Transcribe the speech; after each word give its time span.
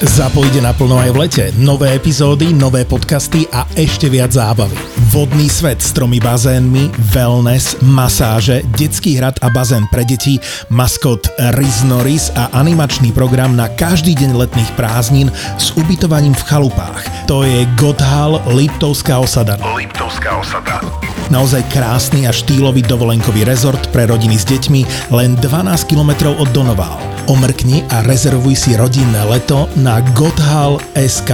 Zapojde 0.00 0.64
naplno 0.64 0.96
aj 0.96 1.12
v 1.12 1.18
lete. 1.20 1.44
Nové 1.60 1.92
epizódy, 1.92 2.56
nové 2.56 2.88
podcasty 2.88 3.44
a 3.52 3.68
ešte 3.76 4.08
viac 4.08 4.32
zábavy. 4.32 4.72
Vodný 5.12 5.44
svet 5.52 5.76
s 5.84 5.92
tromi 5.92 6.16
bazénmi, 6.16 6.88
wellness, 7.12 7.76
masáže, 7.84 8.64
detský 8.80 9.20
hrad 9.20 9.36
a 9.44 9.52
bazén 9.52 9.84
pre 9.92 10.08
deti, 10.08 10.40
maskot 10.72 11.28
Riz 11.52 11.84
Norris 11.84 12.32
a 12.32 12.48
animačný 12.56 13.12
program 13.12 13.52
na 13.52 13.68
každý 13.68 14.16
deň 14.16 14.40
letných 14.40 14.72
prázdnin 14.72 15.28
s 15.60 15.76
ubytovaním 15.76 16.32
v 16.32 16.48
chalupách. 16.48 17.04
To 17.28 17.44
je 17.44 17.68
Godhal 17.76 18.40
Liptovská 18.56 19.20
osada. 19.20 19.60
Liptovská 19.76 20.40
osada. 20.40 20.80
Naozaj 21.28 21.68
krásny 21.68 22.24
a 22.24 22.32
štýlový 22.32 22.80
dovolenkový 22.88 23.44
rezort 23.44 23.92
pre 23.92 24.08
rodiny 24.08 24.40
s 24.40 24.48
deťmi 24.48 25.12
len 25.12 25.36
12 25.44 25.84
km 25.84 26.32
od 26.40 26.48
Donoval. 26.56 27.19
Omrkni 27.26 27.84
a 27.90 28.06
rezervuj 28.06 28.54
si 28.56 28.72
rodinné 28.78 29.26
leto 29.26 29.68
na 29.76 29.98
gothal.sk. 30.14 31.30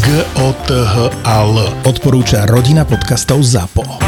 g 0.00 0.06
o 0.40 0.48
t 0.64 0.70
h 0.72 0.94
l 1.26 1.52
Odporúča 1.84 2.48
rodina 2.48 2.86
podcastov 2.86 3.42
ZAPO. 3.42 4.05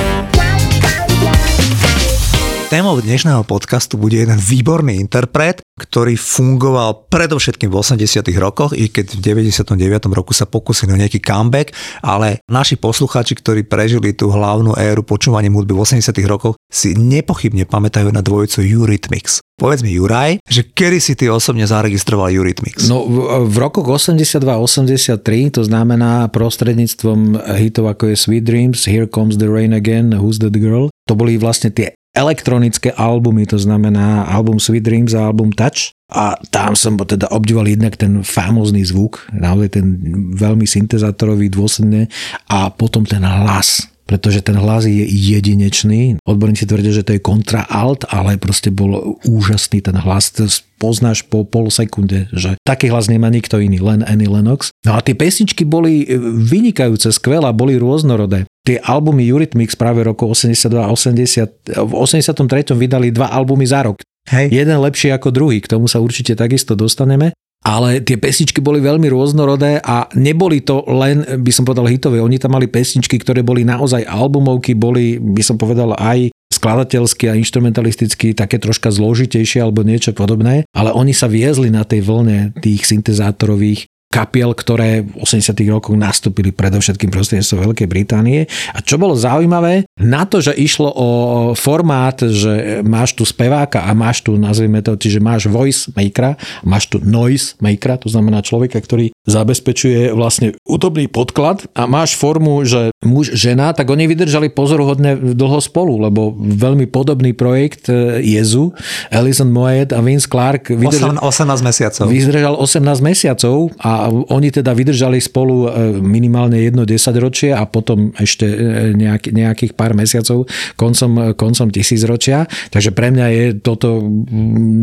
Témou 2.69 3.01
dnešného 3.01 3.49
podcastu 3.49 3.97
bude 3.97 4.21
jeden 4.21 4.37
výborný 4.37 5.01
interpret, 5.01 5.65
ktorý 5.81 6.21
fungoval 6.21 7.09
predovšetkým 7.09 7.73
v 7.73 7.81
80 7.81 8.29
rokoch, 8.37 8.77
i 8.77 8.93
keď 8.93 9.17
v 9.17 9.41
99. 9.49 9.73
roku 10.13 10.37
sa 10.37 10.45
pokusil 10.45 10.93
o 10.93 11.01
nejaký 11.01 11.17
comeback, 11.17 11.73
ale 12.05 12.45
naši 12.45 12.77
poslucháči, 12.77 13.41
ktorí 13.41 13.65
prežili 13.65 14.13
tú 14.13 14.29
hlavnú 14.29 14.77
éru 14.77 15.01
počúvania 15.01 15.49
hudby 15.49 15.73
v 15.73 15.81
80 15.81 16.13
rokoch, 16.29 16.61
si 16.69 16.93
nepochybne 16.93 17.65
pamätajú 17.65 18.13
na 18.13 18.21
dvojicu 18.21 18.61
Eurythmics. 18.61 19.41
Povedz 19.57 19.81
mi, 19.81 19.97
Juraj, 19.97 20.45
že 20.45 20.69
kedy 20.69 21.01
si 21.01 21.17
ty 21.17 21.33
osobne 21.33 21.65
zaregistroval 21.65 22.37
Eurythmics? 22.37 22.85
No 22.85 23.09
v, 23.09 23.49
v 23.49 23.57
rokoch 23.57 23.89
82-83, 23.89 25.57
to 25.57 25.65
znamená 25.65 26.29
prostredníctvom 26.29 27.49
hitov 27.57 27.89
ako 27.89 28.13
je 28.13 28.17
Sweet 28.21 28.45
Dreams, 28.45 28.85
Here 28.85 29.09
Comes 29.09 29.41
the 29.41 29.49
Rain 29.49 29.73
Again, 29.73 30.13
Who's 30.21 30.37
That 30.45 30.53
Girl, 30.61 30.93
to 31.09 31.17
boli 31.17 31.41
vlastne 31.41 31.73
tie 31.73 31.98
elektronické 32.19 32.91
albumy, 32.91 33.47
to 33.47 33.59
znamená 33.63 34.27
album 34.27 34.59
Sweet 34.59 34.83
Dreams 34.83 35.15
a 35.15 35.31
album 35.31 35.55
Touch. 35.55 35.95
A 36.09 36.35
tam 36.51 36.73
som 36.73 36.97
teda 36.97 37.29
obdival 37.31 37.69
jednak 37.69 37.95
ten 38.01 38.25
famózny 38.25 38.81
zvuk, 38.81 39.29
naozaj 39.29 39.77
ten 39.77 39.87
veľmi 40.35 40.65
syntezátorový 40.65 41.53
dôsledne 41.53 42.09
a 42.49 42.73
potom 42.73 43.05
ten 43.05 43.21
hlas 43.21 43.87
pretože 44.09 44.41
ten 44.41 44.57
hlas 44.57 44.89
je 44.89 45.05
jedinečný. 45.05 46.17
Odborníci 46.25 46.65
tvrdia, 46.65 46.97
že 46.97 47.05
to 47.05 47.13
je 47.13 47.21
kontra 47.21 47.69
alt, 47.69 48.09
ale 48.09 48.41
proste 48.41 48.73
bol 48.73 49.21
úžasný 49.29 49.85
ten 49.85 50.01
hlas. 50.01 50.33
Poznáš 50.81 51.29
po 51.29 51.45
pol 51.45 51.69
sekunde, 51.69 52.33
že 52.33 52.57
taký 52.65 52.89
hlas 52.89 53.13
nemá 53.13 53.29
nikto 53.29 53.61
iný, 53.61 53.85
len 53.85 54.01
Annie 54.09 54.31
Lennox. 54.31 54.73
No 54.89 54.97
a 54.97 55.05
tie 55.05 55.13
pesničky 55.13 55.69
boli 55.69 56.09
vynikajúce, 56.49 57.13
skvelé, 57.13 57.53
boli 57.53 57.77
rôznorodé. 57.77 58.49
Tie 58.69 58.77
albumy 58.77 59.25
Eurythmics 59.25 59.81
práve 59.81 60.05
roku 60.05 60.29
82 60.29 60.77
a 60.77 60.93
80, 60.93 61.89
v 61.89 61.93
83. 61.97 62.77
vydali 62.77 63.09
dva 63.09 63.33
albumy 63.33 63.65
za 63.65 63.89
rok. 63.89 64.05
Hej. 64.29 64.53
Jeden 64.53 64.77
lepší 64.85 65.09
ako 65.09 65.33
druhý, 65.33 65.65
k 65.65 65.73
tomu 65.73 65.89
sa 65.89 66.05
určite 66.05 66.37
takisto 66.37 66.77
dostaneme 66.77 67.33
ale 67.59 67.99
tie 68.07 68.15
pesničky 68.15 68.63
boli 68.63 68.79
veľmi 68.79 69.11
rôznorodé 69.11 69.83
a 69.83 70.07
neboli 70.15 70.63
to 70.63 70.87
len, 70.87 71.27
by 71.43 71.51
som 71.51 71.67
povedal, 71.67 71.91
hitové. 71.91 72.23
Oni 72.23 72.39
tam 72.39 72.55
mali 72.55 72.71
pesničky, 72.71 73.19
ktoré 73.19 73.43
boli 73.43 73.67
naozaj 73.67 74.07
albumovky, 74.07 74.79
boli, 74.79 75.19
by 75.19 75.43
som 75.43 75.59
povedal, 75.59 75.91
aj 75.99 76.31
skladateľsky 76.49 77.29
a 77.29 77.37
instrumentalisticky 77.37 78.33
také 78.33 78.57
troška 78.63 78.89
zložitejšie 78.95 79.63
alebo 79.63 79.85
niečo 79.85 80.15
podobné, 80.15 80.65
ale 80.73 80.95
oni 80.95 81.13
sa 81.13 81.29
viezli 81.29 81.69
na 81.69 81.83
tej 81.83 82.03
vlne 82.07 82.57
tých 82.63 82.89
syntezátorových 82.89 83.91
kapiel, 84.09 84.57
ktoré 84.57 85.05
v 85.05 85.21
80 85.21 85.53
rokoch 85.69 85.93
nastúpili 85.93 86.49
predovšetkým 86.49 87.13
prostredníctvom 87.13 87.61
Veľkej 87.71 87.89
Británie. 87.89 88.49
A 88.73 88.81
čo 88.81 88.97
bolo 88.97 89.13
zaujímavé, 89.13 89.85
na 90.01 90.25
to, 90.25 90.41
že 90.41 90.57
išlo 90.57 90.89
o 90.89 91.09
formát, 91.53 92.17
že 92.17 92.81
máš 92.81 93.13
tu 93.13 93.29
speváka 93.29 93.85
a 93.85 93.93
máš 93.93 94.25
tu, 94.25 94.41
nazvime 94.41 94.81
to, 94.81 94.97
čiže 94.97 95.21
máš 95.21 95.53
voice 95.53 95.93
makera, 95.93 96.41
máš 96.65 96.89
tu 96.89 97.05
noise 97.05 97.61
makera, 97.61 98.01
to 98.01 98.09
znamená 98.09 98.41
človeka, 98.41 98.81
ktorý 98.81 99.13
zabezpečuje 99.29 100.17
vlastne 100.17 100.57
útobný 100.65 101.05
podklad 101.13 101.69
a 101.77 101.85
máš 101.85 102.17
formu, 102.17 102.65
že 102.65 102.89
muž, 103.05 103.37
žena, 103.37 103.77
tak 103.77 103.93
oni 103.93 104.09
vydržali 104.09 104.49
pozoruhodne 104.49 105.37
dlho 105.37 105.61
spolu, 105.61 106.01
lebo 106.01 106.33
veľmi 106.35 106.89
podobný 106.89 107.37
projekt 107.37 107.93
e, 107.93 108.25
Jezu, 108.25 108.73
Alison 109.13 109.53
Moed 109.53 109.93
a 109.93 110.01
Vince 110.01 110.25
Clark 110.25 110.73
vydržal, 110.73 111.21
18 111.21 111.61
mesiacov. 111.61 112.05
Vydržal 112.09 112.55
18 112.57 113.05
mesiacov 113.05 113.69
a 113.77 113.98
oni 114.07 114.49
teda 114.55 114.71
vydržali 114.71 115.19
spolu 115.19 115.67
e, 115.67 115.69
minimálne 115.99 116.63
jedno 116.63 116.87
desaťročie 116.87 117.51
a 117.51 117.67
potom 117.67 118.15
ešte 118.15 118.47
e, 118.47 118.57
nejak, 118.95 119.35
nejakých 119.35 119.73
pár 119.75 119.99
mesiacov 119.99 120.47
koncom, 120.79 121.35
koncom 121.35 121.69
tisícročia. 121.75 122.47
Takže 122.71 122.95
pre 122.95 123.11
mňa 123.11 123.27
je 123.35 123.45
toto 123.59 124.07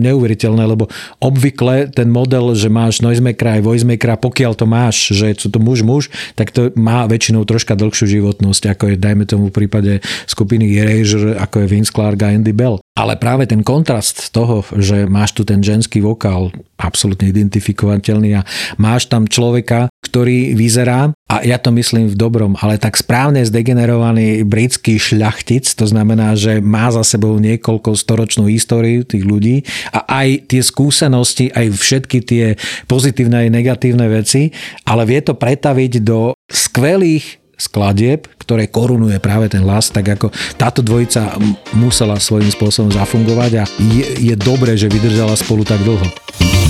neuveriteľné, 0.04 0.64
lebo 0.68 0.92
obvykle 1.24 1.96
ten 1.96 2.12
model, 2.12 2.52
že 2.54 2.68
máš 2.68 3.00
noisemakera 3.00 3.60
aj 3.60 3.66
voicemakera, 3.66 4.20
pokiaľ 4.20 4.52
to 4.60 4.66
máš, 4.68 5.16
že 5.16 5.38
sú 5.40 5.48
to 5.48 5.64
muž-muž, 5.64 6.12
tak 6.36 6.52
to 6.52 6.76
má 6.76 7.08
väčšinou 7.08 7.48
troška 7.48 7.78
dlhšiu 7.78 8.20
životnosť, 8.20 8.76
ako 8.76 8.84
je 8.92 8.96
dajme 9.00 9.24
tomu 9.24 9.50
v 9.50 9.58
prípade 9.64 10.04
skupiny 10.28 10.68
Erasure, 10.76 11.38
ako 11.40 11.64
je 11.64 11.72
Vince 11.72 11.94
Clark 11.94 12.20
a 12.26 12.34
Andy 12.34 12.52
Bell. 12.52 12.85
Ale 12.96 13.20
práve 13.20 13.44
ten 13.44 13.60
kontrast 13.60 14.32
toho, 14.32 14.64
že 14.72 15.04
máš 15.04 15.36
tu 15.36 15.44
ten 15.44 15.60
ženský 15.60 16.00
vokál, 16.00 16.56
absolútne 16.80 17.28
identifikovateľný 17.28 18.40
a 18.40 18.48
máš 18.80 19.12
tam 19.12 19.28
človeka, 19.28 19.92
ktorý 20.00 20.56
vyzerá, 20.56 21.12
a 21.28 21.44
ja 21.44 21.60
to 21.60 21.76
myslím 21.76 22.08
v 22.08 22.16
dobrom, 22.16 22.56
ale 22.56 22.80
tak 22.80 22.96
správne 22.96 23.44
zdegenerovaný 23.44 24.48
britský 24.48 24.96
šľachtic, 24.96 25.68
to 25.76 25.84
znamená, 25.92 26.40
že 26.40 26.64
má 26.64 26.88
za 26.88 27.04
sebou 27.04 27.36
niekoľko 27.36 28.00
storočnú 28.00 28.48
históriu 28.48 29.04
tých 29.04 29.28
ľudí 29.28 29.68
a 29.92 30.24
aj 30.24 30.56
tie 30.56 30.64
skúsenosti, 30.64 31.52
aj 31.52 31.76
všetky 31.76 32.24
tie 32.24 32.56
pozitívne 32.88 33.44
aj 33.44 33.50
negatívne 33.52 34.08
veci, 34.08 34.56
ale 34.88 35.04
vie 35.04 35.20
to 35.20 35.36
pretaviť 35.36 36.00
do 36.00 36.32
skvelých 36.48 37.45
skladieb, 37.56 38.28
ktoré 38.40 38.68
korunuje 38.68 39.18
práve 39.18 39.50
ten 39.50 39.64
hlas, 39.64 39.90
tak 39.90 40.16
ako 40.20 40.30
táto 40.60 40.84
dvojica 40.86 41.36
musela 41.76 42.20
svojím 42.20 42.52
spôsobom 42.52 42.92
zafungovať 42.92 43.52
a 43.60 43.64
je, 43.96 44.32
je 44.32 44.36
dobré, 44.38 44.76
že 44.76 44.92
vydržala 44.92 45.34
spolu 45.40 45.64
tak 45.64 45.82
dlho. 45.82 46.65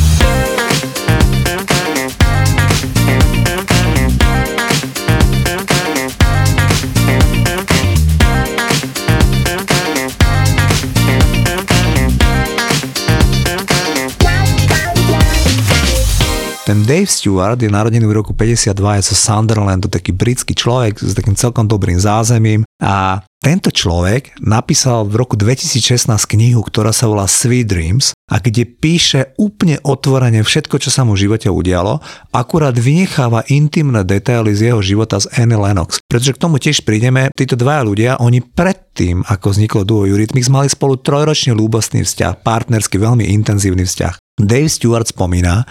Dave 16.85 17.09
Stewart 17.09 17.57
je 17.57 17.65
narodený 17.65 18.05
v 18.05 18.13
roku 18.13 18.29
52, 18.37 19.01
je 19.01 19.09
zo 19.09 19.17
Sunderlandu, 19.17 19.89
taký 19.89 20.13
britský 20.13 20.53
človek 20.53 21.01
s 21.01 21.17
takým 21.17 21.33
celkom 21.33 21.65
dobrým 21.65 21.97
zázemím 21.97 22.61
a 22.77 23.25
tento 23.41 23.73
človek 23.73 24.37
napísal 24.37 25.09
v 25.09 25.17
roku 25.17 25.33
2016 25.33 26.05
knihu, 26.37 26.61
ktorá 26.61 26.93
sa 26.93 27.09
volá 27.09 27.25
Sweet 27.25 27.65
Dreams 27.65 28.13
a 28.29 28.37
kde 28.37 28.69
píše 28.69 29.33
úplne 29.41 29.81
otvorene 29.81 30.45
všetko, 30.45 30.77
čo 30.77 30.93
sa 30.93 31.01
mu 31.01 31.17
v 31.17 31.25
živote 31.25 31.49
udialo, 31.49 32.05
akurát 32.29 32.77
vynecháva 32.77 33.41
intimné 33.49 34.05
detaily 34.05 34.53
z 34.53 34.69
jeho 34.69 34.81
života 34.85 35.17
z 35.17 35.25
Annie 35.41 35.57
Lennox. 35.57 36.05
Pretože 36.05 36.37
k 36.37 36.41
tomu 36.41 36.61
tiež 36.61 36.85
prídeme, 36.85 37.33
títo 37.33 37.57
dvaja 37.57 37.81
ľudia, 37.81 38.11
oni 38.21 38.45
predtým, 38.45 39.25
ako 39.25 39.57
vzniklo 39.57 39.81
duo 39.89 40.05
Eurythmics, 40.05 40.53
mali 40.53 40.69
spolu 40.69 41.01
trojročný 41.01 41.57
ľúbostný 41.57 42.05
vzťah, 42.05 42.45
partnersky 42.45 43.01
veľmi 43.01 43.25
intenzívny 43.29 43.89
vzťah. 43.89 44.21
Dave 44.35 44.67
Stewart 44.67 45.07
spomína, 45.07 45.63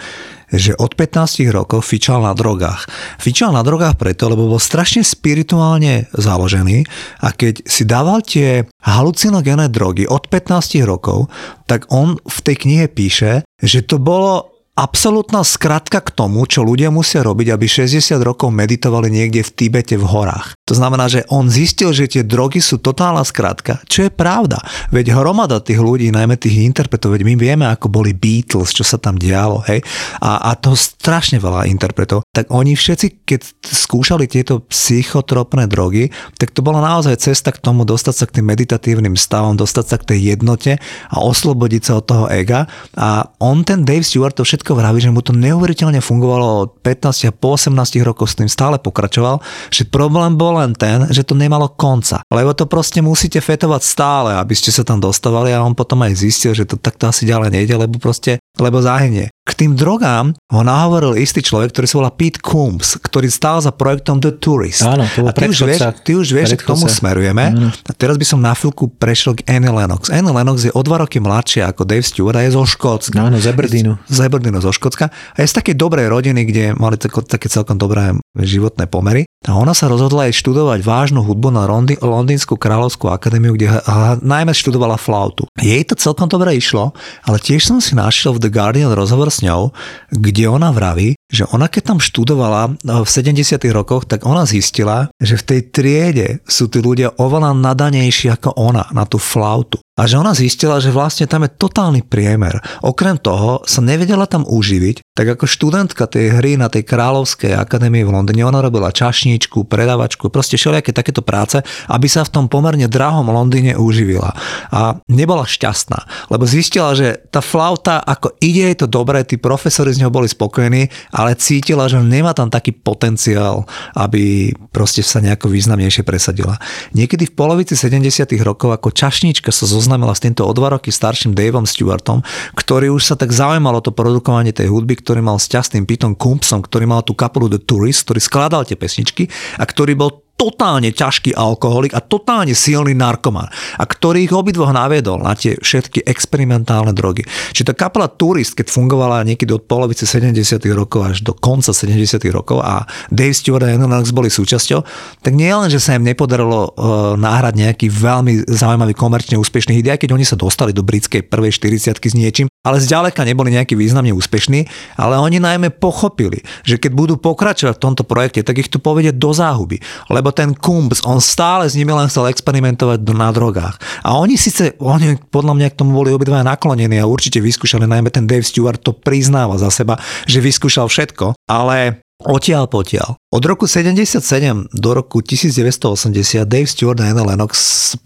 že 0.51 0.77
od 0.77 0.93
15 0.93 1.45
rokov 1.49 1.85
fičal 1.85 2.21
na 2.21 2.33
drogách. 2.37 2.85
Fičal 3.17 3.53
na 3.53 3.65
drogách 3.65 3.97
preto, 3.97 4.29
lebo 4.29 4.49
bol 4.49 4.61
strašne 4.61 5.01
spirituálne 5.01 6.09
založený 6.13 6.85
a 7.21 7.33
keď 7.33 7.65
si 7.65 7.83
dával 7.87 8.21
tie 8.21 8.65
halucinogénne 8.85 9.69
drogy 9.71 10.05
od 10.05 10.27
15 10.29 10.81
rokov, 10.85 11.31
tak 11.65 11.89
on 11.89 12.21
v 12.21 12.39
tej 12.45 12.55
knihe 12.61 12.85
píše, 12.91 13.41
že 13.61 13.81
to 13.81 13.97
bolo 13.97 14.55
absolútna 14.75 15.41
skratka 15.47 16.03
k 16.03 16.11
tomu, 16.11 16.43
čo 16.45 16.61
ľudia 16.67 16.91
musia 16.91 17.23
robiť, 17.23 17.47
aby 17.55 17.65
60 17.65 18.19
rokov 18.19 18.51
meditovali 18.51 19.07
niekde 19.07 19.41
v 19.47 19.53
Tibete 19.55 19.95
v 19.95 20.05
horách. 20.05 20.51
To 20.65 20.73
znamená, 20.73 21.05
že 21.05 21.21
on 21.29 21.45
zistil, 21.45 21.93
že 21.93 22.09
tie 22.09 22.25
drogy 22.25 22.57
sú 22.57 22.81
totálna 22.81 23.21
skratka, 23.21 23.85
čo 23.85 24.09
je 24.09 24.09
pravda. 24.09 24.65
Veď 24.89 25.13
hromada 25.13 25.61
tých 25.61 25.77
ľudí, 25.77 26.09
najmä 26.09 26.41
tých 26.41 26.65
interpretov, 26.65 27.13
veď 27.13 27.21
my 27.21 27.33
vieme, 27.37 27.65
ako 27.69 27.85
boli 27.85 28.17
Beatles, 28.17 28.73
čo 28.73 28.81
sa 28.81 28.97
tam 28.97 29.13
dialo, 29.13 29.61
hej, 29.69 29.85
a, 30.25 30.49
a 30.49 30.57
to 30.57 30.73
strašne 30.73 31.37
veľa 31.37 31.69
interpretov, 31.69 32.25
tak 32.33 32.49
oni 32.49 32.73
všetci, 32.73 33.29
keď 33.29 33.45
skúšali 33.61 34.25
tieto 34.25 34.65
psychotropné 34.65 35.69
drogy, 35.69 36.09
tak 36.41 36.49
to 36.49 36.65
bola 36.65 36.81
naozaj 36.81 37.13
cesta 37.21 37.53
k 37.53 37.61
tomu 37.61 37.85
dostať 37.85 38.15
sa 38.17 38.25
k 38.25 38.41
tým 38.41 38.49
meditatívnym 38.49 39.13
stavom, 39.13 39.53
dostať 39.53 39.85
sa 39.85 40.01
k 40.01 40.17
tej 40.17 40.33
jednote 40.33 40.81
a 41.13 41.17
oslobodiť 41.21 41.81
sa 41.85 42.01
od 42.01 42.09
toho 42.09 42.25
ega. 42.33 42.65
A 42.97 43.29
on, 43.37 43.61
ten 43.61 43.85
Dave 43.85 44.01
Stewart, 44.01 44.33
to 44.33 44.41
všetko 44.41 44.73
vraví, 44.73 44.97
že 44.97 45.13
mu 45.13 45.21
to 45.21 45.29
neuveriteľne 45.29 46.01
fungovalo 46.01 46.45
od 46.65 46.69
15 46.81 47.29
a 47.29 47.31
po 47.37 47.53
18 47.53 48.01
rokov 48.01 48.33
s 48.33 48.41
tým 48.41 48.49
stále 48.49 48.81
pokračoval, 48.81 49.45
že 49.69 49.85
problém 49.85 50.33
bol 50.33 50.54
len 50.55 50.71
ten, 50.73 51.07
že 51.11 51.27
to 51.27 51.35
nemalo 51.35 51.71
konca. 51.75 52.23
Lebo 52.31 52.55
to 52.55 52.65
proste 52.65 53.03
musíte 53.03 53.39
fetovať 53.43 53.81
stále, 53.83 54.29
aby 54.39 54.55
ste 54.55 54.71
sa 54.71 54.87
tam 54.87 55.03
dostávali 55.03 55.51
a 55.51 55.63
on 55.63 55.75
potom 55.75 56.01
aj 56.01 56.15
zistil, 56.15 56.55
že 56.55 56.65
to 56.65 56.79
takto 56.79 57.11
asi 57.11 57.27
ďalej 57.27 57.51
nejde, 57.51 57.75
lebo 57.75 57.99
proste, 57.99 58.39
lebo 58.57 58.79
zahynie. 58.79 59.29
K 59.45 59.53
tým 59.53 59.77
drogám 59.77 60.33
ho 60.49 60.61
nahovoril 60.65 61.21
istý 61.21 61.45
človek, 61.45 61.69
ktorý 61.69 61.85
sa 61.85 61.95
volá 62.01 62.09
Pete 62.09 62.41
Coombs, 62.41 62.97
ktorý 62.97 63.29
stál 63.29 63.61
za 63.61 63.69
projektom 63.69 64.17
The 64.17 64.41
Tourist. 64.41 64.81
Áno, 64.81 65.05
to 65.13 65.21
a 65.21 65.31
ty 65.37 65.45
už 65.45 65.69
vieš, 65.69 65.79
ty 66.01 66.11
už 66.17 66.27
vieš 66.33 66.57
k 66.57 66.65
tomu 66.65 66.89
smerujeme. 66.89 67.53
Áno. 67.53 67.69
A 67.69 67.91
teraz 67.93 68.17
by 68.17 68.25
som 68.25 68.41
na 68.41 68.57
chvíľku 68.57 68.89
prešiel 68.97 69.37
k 69.37 69.45
Annie 69.45 69.69
Lennox. 69.69 70.09
Annie 70.09 70.33
Lennox 70.33 70.65
je 70.65 70.73
o 70.73 70.81
dva 70.81 71.05
roky 71.05 71.21
mladšia 71.21 71.69
ako 71.69 71.85
Dave 71.85 72.01
Stewart 72.01 72.41
a 72.41 72.41
je 72.41 72.57
zo 72.57 72.65
Škótska. 72.65 73.21
Áno, 73.21 73.37
z 73.37 73.53
Aberdeenu. 73.53 74.01
Z 74.09 74.17
Aberdeenu, 74.25 74.57
zo 74.65 74.73
Škótska. 74.73 75.13
A 75.13 75.37
je 75.37 75.45
z 75.45 75.55
takej 75.61 75.77
dobrej 75.77 76.09
rodiny, 76.09 76.41
kde 76.49 76.73
mali 76.73 76.97
také 76.97 77.45
celkom 77.45 77.77
dobré 77.77 78.17
životné 78.33 78.89
pomery. 78.89 79.29
A 79.45 79.53
ona 79.53 79.77
sa 79.77 79.85
rozhodla 79.85 80.25
aj 80.25 80.41
študovať 80.41 80.81
vážnu 80.81 81.21
hudbu 81.21 81.53
na 81.53 81.69
Londýnsku 82.01 82.57
kráľovskú 82.57 83.13
akadémiu, 83.13 83.53
kde 83.53 83.77
najmä 84.25 84.49
študovala 84.57 84.97
flautu. 84.97 85.45
Jej 85.61 85.85
to 85.85 85.93
celkom 85.93 86.25
dobre 86.25 86.57
išlo, 86.57 86.97
ale 87.29 87.37
tiež 87.37 87.69
som 87.69 87.77
si 87.77 87.93
našiel 87.93 88.33
v 88.33 88.41
The 88.41 88.49
Guardian 88.49 88.89
rozhovor 88.97 89.29
s 89.35 89.43
ňou, 89.43 89.75
kde 90.15 90.47
ona 90.47 90.71
vraví, 90.71 91.19
že 91.27 91.43
ona 91.51 91.67
keď 91.67 91.91
tam 91.91 91.99
študovala 91.99 92.79
v 92.79 93.09
70. 93.09 93.59
rokoch, 93.75 94.07
tak 94.07 94.23
ona 94.23 94.47
zistila, 94.47 95.11
že 95.19 95.35
v 95.35 95.43
tej 95.43 95.61
triede 95.75 96.27
sú 96.47 96.71
tí 96.71 96.79
ľudia 96.79 97.19
oveľa 97.19 97.51
nadanejší 97.51 98.31
ako 98.31 98.55
ona 98.55 98.87
na 98.95 99.03
tú 99.03 99.19
flautu. 99.19 99.83
A 99.95 100.11
že 100.11 100.19
ona 100.19 100.35
zistila, 100.35 100.83
že 100.83 100.91
vlastne 100.91 101.23
tam 101.23 101.47
je 101.47 101.55
totálny 101.55 102.03
priemer. 102.03 102.59
Okrem 102.83 103.15
toho 103.15 103.63
sa 103.63 103.79
nevedela 103.79 104.27
tam 104.27 104.43
uživiť, 104.43 104.99
tak 105.15 105.39
ako 105.39 105.47
študentka 105.47 106.03
tej 106.11 106.35
hry 106.35 106.59
na 106.59 106.67
tej 106.67 106.83
Kráľovskej 106.83 107.55
akadémii 107.55 108.03
v 108.03 108.11
Londýne, 108.11 108.43
ona 108.43 108.59
robila 108.59 108.91
čašníčku, 108.91 109.63
predavačku, 109.63 110.27
proste 110.27 110.59
všelijaké 110.59 110.91
takéto 110.91 111.23
práce, 111.23 111.63
aby 111.87 112.11
sa 112.11 112.27
v 112.27 112.33
tom 112.35 112.45
pomerne 112.51 112.91
drahom 112.91 113.31
Londýne 113.31 113.79
uživila. 113.79 114.35
A 114.75 114.99
nebola 115.07 115.47
šťastná, 115.47 116.27
lebo 116.27 116.43
zistila, 116.43 116.91
že 116.91 117.15
tá 117.31 117.39
flauta, 117.39 118.03
ako 118.03 118.35
ide 118.43 118.67
jej 118.67 118.75
to 118.75 118.91
dobré, 118.91 119.23
tí 119.25 119.41
profesori 119.41 119.91
z 119.91 120.05
ňou 120.05 120.11
boli 120.13 120.29
spokojní, 120.29 120.87
ale 121.11 121.35
cítila, 121.35 121.89
že 121.89 121.99
nemá 121.99 122.31
tam 122.37 122.53
taký 122.53 122.71
potenciál, 122.71 123.65
aby 123.97 124.53
proste 124.69 125.01
sa 125.01 125.19
nejako 125.19 125.49
významnejšie 125.49 126.05
presadila. 126.05 126.61
Niekedy 126.93 127.29
v 127.29 127.33
polovici 127.33 127.73
70. 127.73 128.29
rokov 128.45 128.71
ako 128.71 128.93
čašníčka 128.93 129.49
sa 129.49 129.65
zoznamila 129.65 130.13
s 130.13 130.21
týmto 130.21 130.45
o 130.45 130.51
dva 130.53 130.77
roky 130.77 130.93
starším 130.93 131.33
Daveom 131.33 131.65
Stewartom, 131.65 132.21
ktorý 132.55 132.93
už 132.93 133.03
sa 133.09 133.15
tak 133.17 133.33
zaujímalo 133.33 133.81
to 133.81 133.91
produkovanie 133.91 134.53
tej 134.53 134.69
hudby, 134.69 134.97
ktorý 134.97 135.25
mal 135.25 135.41
s 135.41 135.49
tým 135.49 135.87
Pitom 135.87 136.13
Kumpsom, 136.13 136.61
ktorý 136.61 136.85
mal 136.85 137.01
tú 137.01 137.15
kapelu 137.17 137.47
The 137.49 137.61
Tourist, 137.63 138.05
ktorý 138.05 138.19
skladal 138.21 138.67
tie 138.67 138.77
pesničky 138.77 139.31
a 139.57 139.63
ktorý 139.63 139.95
bol 139.95 140.24
totálne 140.35 140.91
ťažký 140.91 141.31
alkoholik 141.31 141.95
a 141.95 142.03
totálne 142.03 142.51
silný 142.51 142.91
narkoman 142.91 143.47
a 143.79 143.83
ktorý 143.87 144.27
ich 144.27 144.35
obidvoch 144.35 144.75
naviedol 144.75 145.23
na 145.23 145.31
tie 145.31 145.55
všetky 145.55 146.03
experimentálne 146.03 146.91
drogy. 146.91 147.23
Čiže 147.55 147.71
tá 147.71 147.73
kapela 147.73 148.11
Tourist, 148.11 148.55
keď 148.55 148.67
fungovala 148.67 149.23
niekedy 149.23 149.55
od 149.55 149.63
polovice 149.63 150.03
70. 150.03 150.59
rokov 150.75 151.01
až 151.07 151.17
do 151.23 151.31
konca 151.31 151.71
70. 151.71 152.19
rokov 152.35 152.59
a 152.59 152.83
Dave 153.07 153.31
Stewart 153.31 153.63
a 153.63 153.71
Lennox 153.71 154.11
boli 154.11 154.27
súčasťou, 154.27 154.83
tak 155.23 155.33
nie 155.33 155.51
len, 155.51 155.71
že 155.71 155.79
sa 155.79 155.95
im 155.95 156.03
nepodarilo 156.03 156.71
uh, 156.71 157.15
náhrať 157.15 157.53
nejaký 157.55 157.87
veľmi 157.87 158.47
zaujímavý 158.51 158.91
komerčne 158.91 159.39
úspešný 159.39 159.79
hit, 159.79 159.87
aj 159.87 160.03
keď 160.03 160.11
oni 160.15 160.25
sa 160.27 160.35
dostali 160.35 160.75
do 160.75 160.83
britskej 160.83 161.25
prvej 161.25 161.55
40 161.55 161.95
s 161.95 162.13
niečím, 162.13 162.47
ale 162.65 162.81
zďaleka 162.81 163.21
neboli 163.21 163.53
nejaký 163.53 163.77
významne 163.77 164.09
úspešní, 164.13 164.65
ale 164.97 165.21
oni 165.21 165.37
najmä 165.37 165.69
pochopili, 165.77 166.41
že 166.65 166.81
keď 166.81 166.91
budú 166.97 167.15
pokračovať 167.21 167.77
v 167.77 167.83
tomto 167.83 168.03
projekte, 168.05 168.41
tak 168.41 168.57
ich 168.57 168.69
to 168.73 168.81
povedie 168.81 169.13
do 169.13 169.29
záhuby. 169.29 169.77
Lebo 170.09 170.24
lebo 170.25 170.33
ten 170.33 170.57
Kumbs, 170.57 171.05
on 171.05 171.21
stále 171.21 171.69
s 171.69 171.77
nimi 171.77 171.93
len 171.93 172.09
chcel 172.09 172.25
experimentovať 172.33 172.97
na 173.13 173.29
drogách. 173.29 173.77
A 174.01 174.17
oni 174.17 174.41
síce, 174.41 174.73
oni 174.81 175.21
podľa 175.29 175.53
mňa 175.53 175.67
k 175.69 175.77
tomu 175.77 175.93
boli 175.93 176.09
obidva 176.09 176.41
naklonení 176.41 176.97
a 176.97 177.05
určite 177.05 177.37
vyskúšali, 177.37 177.85
najmä 177.85 178.09
ten 178.09 178.25
Dave 178.25 178.41
Stewart 178.41 178.81
to 178.81 178.97
priznáva 178.97 179.61
za 179.61 179.69
seba, 179.69 180.01
že 180.25 180.41
vyskúšal 180.41 180.89
všetko, 180.89 181.37
ale 181.45 182.01
Odtiaľ 182.15 182.71
potiaľ. 182.71 183.19
Od 183.27 183.43
roku 183.43 183.67
77 183.67 184.23
do 184.71 184.89
roku 184.95 185.19
1980 185.19 186.47
Dave 186.47 186.63
Stewart 186.63 186.95
a 187.03 187.11
Anna 187.11 187.27
Lennox 187.27 187.51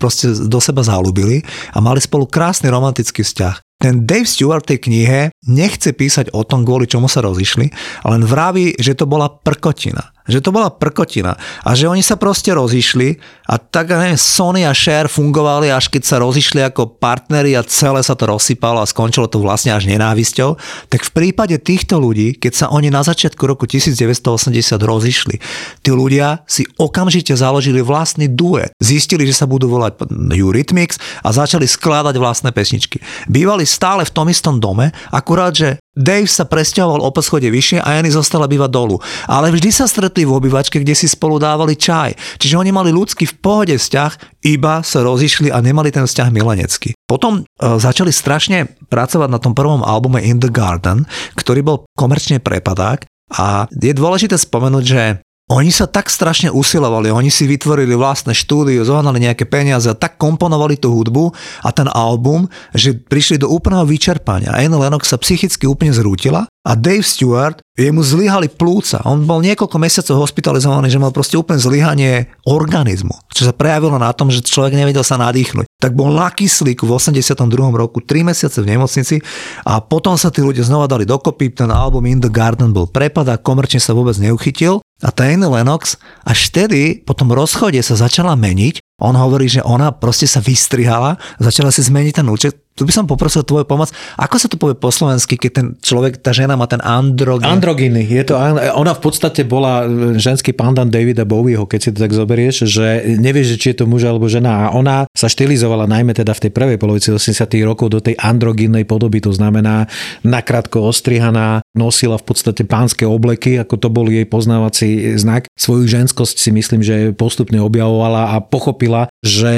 proste 0.02 0.34
do 0.50 0.58
seba 0.58 0.82
zalúbili 0.82 1.46
a 1.70 1.78
mali 1.78 2.02
spolu 2.02 2.26
krásny 2.26 2.74
romantický 2.74 3.22
vzťah. 3.22 3.62
Ten 3.80 4.10
Dave 4.10 4.26
Stewart 4.26 4.66
tej 4.66 4.82
knihe 4.82 5.30
nechce 5.48 5.96
písať 5.96 6.36
o 6.36 6.44
tom, 6.44 6.68
kvôli 6.68 6.90
čomu 6.90 7.08
sa 7.08 7.24
rozišli, 7.24 7.72
len 8.04 8.22
vraví, 8.28 8.76
že 8.76 8.98
to 8.98 9.08
bola 9.08 9.32
prkotina 9.32 10.12
že 10.30 10.46
to 10.46 10.54
bola 10.54 10.70
prkotina 10.70 11.34
a 11.66 11.74
že 11.74 11.90
oni 11.90 12.06
sa 12.06 12.16
proste 12.16 12.54
rozišli 12.54 13.18
a 13.50 13.58
tak, 13.58 13.90
neviem, 13.90 14.14
Sony 14.14 14.62
a 14.62 14.72
Cher 14.78 15.10
fungovali, 15.10 15.74
až 15.74 15.90
keď 15.90 16.06
sa 16.06 16.22
rozišli 16.22 16.62
ako 16.70 17.02
partneri 17.02 17.58
a 17.58 17.66
celé 17.66 18.06
sa 18.06 18.14
to 18.14 18.30
rozsypalo 18.30 18.78
a 18.78 18.86
skončilo 18.86 19.26
to 19.26 19.42
vlastne 19.42 19.74
až 19.74 19.90
nenávisťou, 19.90 20.54
tak 20.94 21.02
v 21.02 21.12
prípade 21.12 21.58
týchto 21.58 21.98
ľudí, 21.98 22.38
keď 22.38 22.54
sa 22.54 22.66
oni 22.70 22.94
na 22.94 23.02
začiatku 23.02 23.42
roku 23.50 23.66
1980 23.66 24.54
rozišli, 24.78 25.42
tí 25.82 25.90
ľudia 25.90 26.46
si 26.46 26.70
okamžite 26.78 27.34
založili 27.34 27.82
vlastný 27.82 28.30
duet. 28.30 28.70
Zistili, 28.78 29.26
že 29.26 29.34
sa 29.34 29.50
budú 29.50 29.66
volať 29.66 30.06
Eurythmics 30.30 31.02
a 31.26 31.34
začali 31.34 31.66
skladať 31.66 32.14
vlastné 32.22 32.54
pesničky. 32.54 33.02
Bývali 33.26 33.66
stále 33.66 34.06
v 34.06 34.14
tom 34.14 34.30
istom 34.30 34.62
dome, 34.62 34.94
akurát, 35.30 35.54
že 35.54 35.78
Dave 35.94 36.26
sa 36.26 36.50
presťahoval 36.50 37.06
o 37.06 37.14
poschode 37.14 37.46
vyššie 37.46 37.86
a 37.86 38.02
Jany 38.02 38.10
zostala 38.10 38.50
bývať 38.50 38.74
dolu. 38.74 38.98
Ale 39.30 39.54
vždy 39.54 39.70
sa 39.70 39.86
stretli 39.86 40.26
v 40.26 40.34
obývačke, 40.34 40.82
kde 40.82 40.98
si 40.98 41.06
spolu 41.06 41.38
dávali 41.38 41.78
čaj. 41.78 42.18
Čiže 42.42 42.58
oni 42.58 42.74
mali 42.74 42.90
ľudský 42.90 43.30
v 43.30 43.38
pohode 43.38 43.78
vzťah, 43.78 44.42
iba 44.50 44.82
sa 44.82 45.06
rozišli 45.06 45.54
a 45.54 45.62
nemali 45.62 45.94
ten 45.94 46.10
vzťah 46.10 46.34
milenecký. 46.34 46.98
Potom 47.06 47.46
e, 47.46 47.62
začali 47.62 48.10
strašne 48.10 48.74
pracovať 48.90 49.30
na 49.30 49.38
tom 49.38 49.54
prvom 49.54 49.86
albume 49.86 50.18
In 50.26 50.42
the 50.42 50.50
Garden, 50.50 51.06
ktorý 51.38 51.62
bol 51.62 51.78
komerčne 51.94 52.42
prepadák 52.42 53.06
a 53.38 53.70
je 53.70 53.94
dôležité 53.94 54.34
spomenúť, 54.34 54.84
že 54.90 55.22
oni 55.50 55.74
sa 55.74 55.90
tak 55.90 56.14
strašne 56.14 56.54
usilovali, 56.54 57.10
oni 57.10 57.34
si 57.34 57.50
vytvorili 57.50 57.98
vlastné 57.98 58.38
štúdio, 58.38 58.86
zohnali 58.86 59.18
nejaké 59.18 59.50
peniaze 59.50 59.90
a 59.90 59.98
tak 59.98 60.22
komponovali 60.22 60.78
tú 60.78 60.94
hudbu 60.94 61.34
a 61.66 61.74
ten 61.74 61.90
album, 61.90 62.46
že 62.78 62.94
prišli 62.94 63.42
do 63.42 63.50
úplného 63.50 63.82
vyčerpania. 63.90 64.54
Anne 64.54 64.78
Lennox 64.78 65.10
sa 65.10 65.18
psychicky 65.18 65.66
úplne 65.66 65.90
zrútila 65.90 66.46
a 66.70 66.78
Dave 66.78 67.02
Stewart, 67.02 67.66
jemu 67.74 68.06
zlyhali 68.06 68.46
plúca. 68.46 69.02
On 69.10 69.18
bol 69.26 69.42
niekoľko 69.42 69.82
mesiacov 69.82 70.30
hospitalizovaný, 70.30 70.94
že 70.94 71.02
mal 71.02 71.10
proste 71.10 71.34
úplne 71.34 71.58
zlyhanie 71.58 72.30
organizmu, 72.46 73.26
čo 73.34 73.50
sa 73.50 73.58
prejavilo 73.58 73.98
na 73.98 74.14
tom, 74.14 74.30
že 74.30 74.46
človek 74.46 74.78
nevedel 74.78 75.02
sa 75.02 75.18
nadýchnuť. 75.18 75.66
Tak 75.66 75.98
bol 75.98 76.14
na 76.14 76.30
kyslíku 76.30 76.86
v 76.86 76.94
82. 76.94 77.34
roku 77.74 78.06
3 78.06 78.22
mesiace 78.22 78.62
v 78.62 78.70
nemocnici 78.78 79.18
a 79.66 79.82
potom 79.82 80.14
sa 80.14 80.30
tí 80.30 80.46
ľudia 80.46 80.62
znova 80.62 80.86
dali 80.86 81.10
dokopy, 81.10 81.58
ten 81.58 81.74
album 81.74 82.06
In 82.06 82.22
the 82.22 82.30
Garden 82.30 82.70
bol 82.70 82.86
prepad 82.86 83.26
a 83.34 83.42
komerčne 83.42 83.82
sa 83.82 83.98
vôbec 83.98 84.14
neuchytil 84.22 84.86
a 85.00 85.10
Anne 85.24 85.48
Lennox 85.48 85.96
až 86.28 86.52
vtedy 86.52 87.00
po 87.02 87.16
tom 87.16 87.32
rozchode 87.32 87.80
sa 87.80 87.96
začala 87.96 88.36
meniť. 88.36 88.84
On 89.00 89.16
hovorí, 89.16 89.48
že 89.48 89.64
ona 89.64 89.96
proste 89.96 90.28
sa 90.28 90.44
vystrihala, 90.44 91.16
začala 91.40 91.72
si 91.72 91.80
zmeniť 91.88 92.14
ten 92.20 92.28
účet. 92.28 92.60
Tu 92.80 92.88
by 92.88 92.96
som 92.96 93.04
poprosil 93.04 93.44
tvoju 93.44 93.68
pomoc. 93.68 93.92
Ako 94.16 94.40
sa 94.40 94.48
to 94.48 94.56
povie 94.56 94.80
po 94.80 94.88
slovensky, 94.88 95.36
keď 95.36 95.52
ten 95.52 95.68
človek, 95.84 96.24
tá 96.24 96.32
žena 96.32 96.56
má 96.56 96.64
ten 96.64 96.80
androgyn? 96.80 97.44
Androgyny. 97.44 98.08
Je 98.08 98.24
to, 98.24 98.40
ona 98.80 98.96
v 98.96 99.02
podstate 99.04 99.44
bola 99.44 99.84
ženský 100.16 100.56
pandan 100.56 100.88
Davida 100.88 101.28
Bowieho, 101.28 101.68
keď 101.68 101.80
si 101.84 101.90
to 101.92 102.00
tak 102.00 102.16
zoberieš, 102.16 102.64
že 102.64 103.20
nevieš, 103.20 103.60
či 103.60 103.76
je 103.76 103.84
to 103.84 103.86
muž 103.86 104.08
alebo 104.08 104.32
žena. 104.32 104.72
A 104.72 104.72
ona 104.72 105.04
sa 105.12 105.28
štilizovala 105.28 105.92
najmä 105.92 106.16
teda 106.16 106.32
v 106.32 106.48
tej 106.48 106.52
prvej 106.56 106.78
polovici 106.80 107.12
80 107.12 107.52
rokov 107.68 107.92
do 107.92 108.00
tej 108.00 108.16
androgynnej 108.16 108.88
podoby. 108.88 109.20
To 109.28 109.36
znamená 109.36 109.92
nakrátko 110.24 110.88
ostrihaná, 110.88 111.60
nosila 111.78 112.18
v 112.18 112.26
podstate 112.26 112.66
pánske 112.66 113.06
obleky, 113.06 113.62
ako 113.62 113.76
to 113.78 113.90
bol 113.94 114.10
jej 114.10 114.26
poznávací 114.26 115.14
znak. 115.22 115.46
Svoju 115.54 115.86
ženskosť 115.86 116.36
si 116.42 116.50
myslím, 116.50 116.82
že 116.82 117.14
postupne 117.14 117.62
objavovala 117.62 118.34
a 118.34 118.42
pochopila, 118.42 119.06
že 119.22 119.52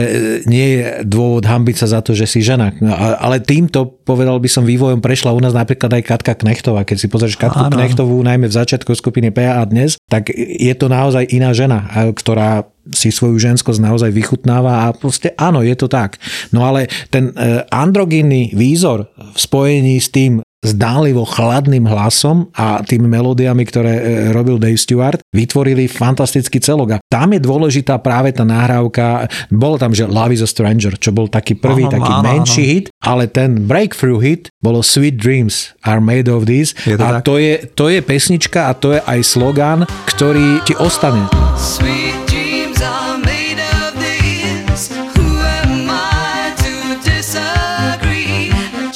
nie 0.44 0.80
je 0.80 1.08
dôvod 1.08 1.48
hambiť 1.48 1.76
sa 1.80 1.88
za 1.88 2.00
to, 2.04 2.12
že 2.12 2.28
si 2.28 2.44
žena. 2.44 2.76
No, 2.84 2.92
ale 2.96 3.40
týmto, 3.40 3.88
povedal 4.04 4.36
by 4.44 4.50
som, 4.52 4.68
vývojom 4.68 5.00
prešla 5.00 5.32
u 5.32 5.40
nás 5.40 5.56
napríklad 5.56 5.96
aj 5.96 6.04
Katka 6.04 6.34
Knechtová. 6.36 6.84
Keď 6.84 6.98
si 7.00 7.08
pozrieš 7.08 7.40
Katku 7.40 7.72
Áno. 7.72 7.80
Knechtovú, 7.80 8.20
najmä 8.20 8.52
v 8.52 8.58
začiatku 8.60 8.92
skupiny 8.92 9.32
PA 9.32 9.64
a 9.64 9.64
dnes, 9.64 9.96
tak 10.12 10.28
je 10.36 10.74
to 10.76 10.92
naozaj 10.92 11.24
iná 11.32 11.56
žena, 11.56 12.12
ktorá 12.12 12.68
si 12.90 13.14
svoju 13.14 13.38
ženskosť 13.38 13.78
naozaj 13.78 14.10
vychutnáva 14.10 14.90
a 14.90 14.94
proste 14.98 15.38
áno, 15.38 15.62
je 15.62 15.78
to 15.78 15.86
tak. 15.86 16.18
No 16.50 16.66
ale 16.66 16.90
ten 17.14 17.30
e, 17.38 17.62
androgynný 17.70 18.58
výzor 18.58 19.06
v 19.14 19.38
spojení 19.38 20.02
s 20.02 20.10
tým 20.10 20.42
zdánlivo 20.62 21.26
chladným 21.26 21.90
hlasom 21.90 22.54
a 22.54 22.86
tými 22.86 23.10
melódiami, 23.10 23.66
ktoré 23.66 23.94
e, 23.98 24.04
robil 24.30 24.62
Dave 24.62 24.78
Stewart, 24.78 25.20
vytvorili 25.34 25.90
fantastický 25.90 26.62
celok. 26.62 26.98
A 26.98 27.02
tam 27.10 27.34
je 27.34 27.42
dôležitá 27.42 27.98
práve 27.98 28.30
tá 28.30 28.46
nahrávka, 28.46 29.26
bolo 29.50 29.82
tam, 29.82 29.90
že 29.92 30.06
Love 30.06 30.38
is 30.38 30.46
a 30.46 30.50
Stranger, 30.50 30.94
čo 31.02 31.10
bol 31.10 31.26
taký 31.26 31.58
prvý, 31.58 31.90
aha, 31.90 31.98
taký 31.98 32.14
áno, 32.14 32.24
menší 32.24 32.64
áno. 32.64 32.72
hit, 32.72 32.86
ale 33.02 33.24
ten 33.26 33.66
breakthrough 33.66 34.22
hit 34.22 34.54
bolo 34.62 34.86
Sweet 34.86 35.18
Dreams 35.18 35.74
are 35.82 36.00
made 36.00 36.30
of 36.30 36.46
this 36.46 36.78
to 36.86 36.94
a 36.94 37.20
tak? 37.20 37.26
to 37.26 37.42
je, 37.42 37.66
to 37.74 37.90
je 37.90 38.00
pesnička 38.06 38.70
a 38.70 38.78
to 38.78 38.94
je 38.94 39.02
aj 39.02 39.20
slogan, 39.26 39.90
ktorý 40.06 40.62
ti 40.62 40.78
ostane. 40.78 41.26
Sweet 41.58 42.21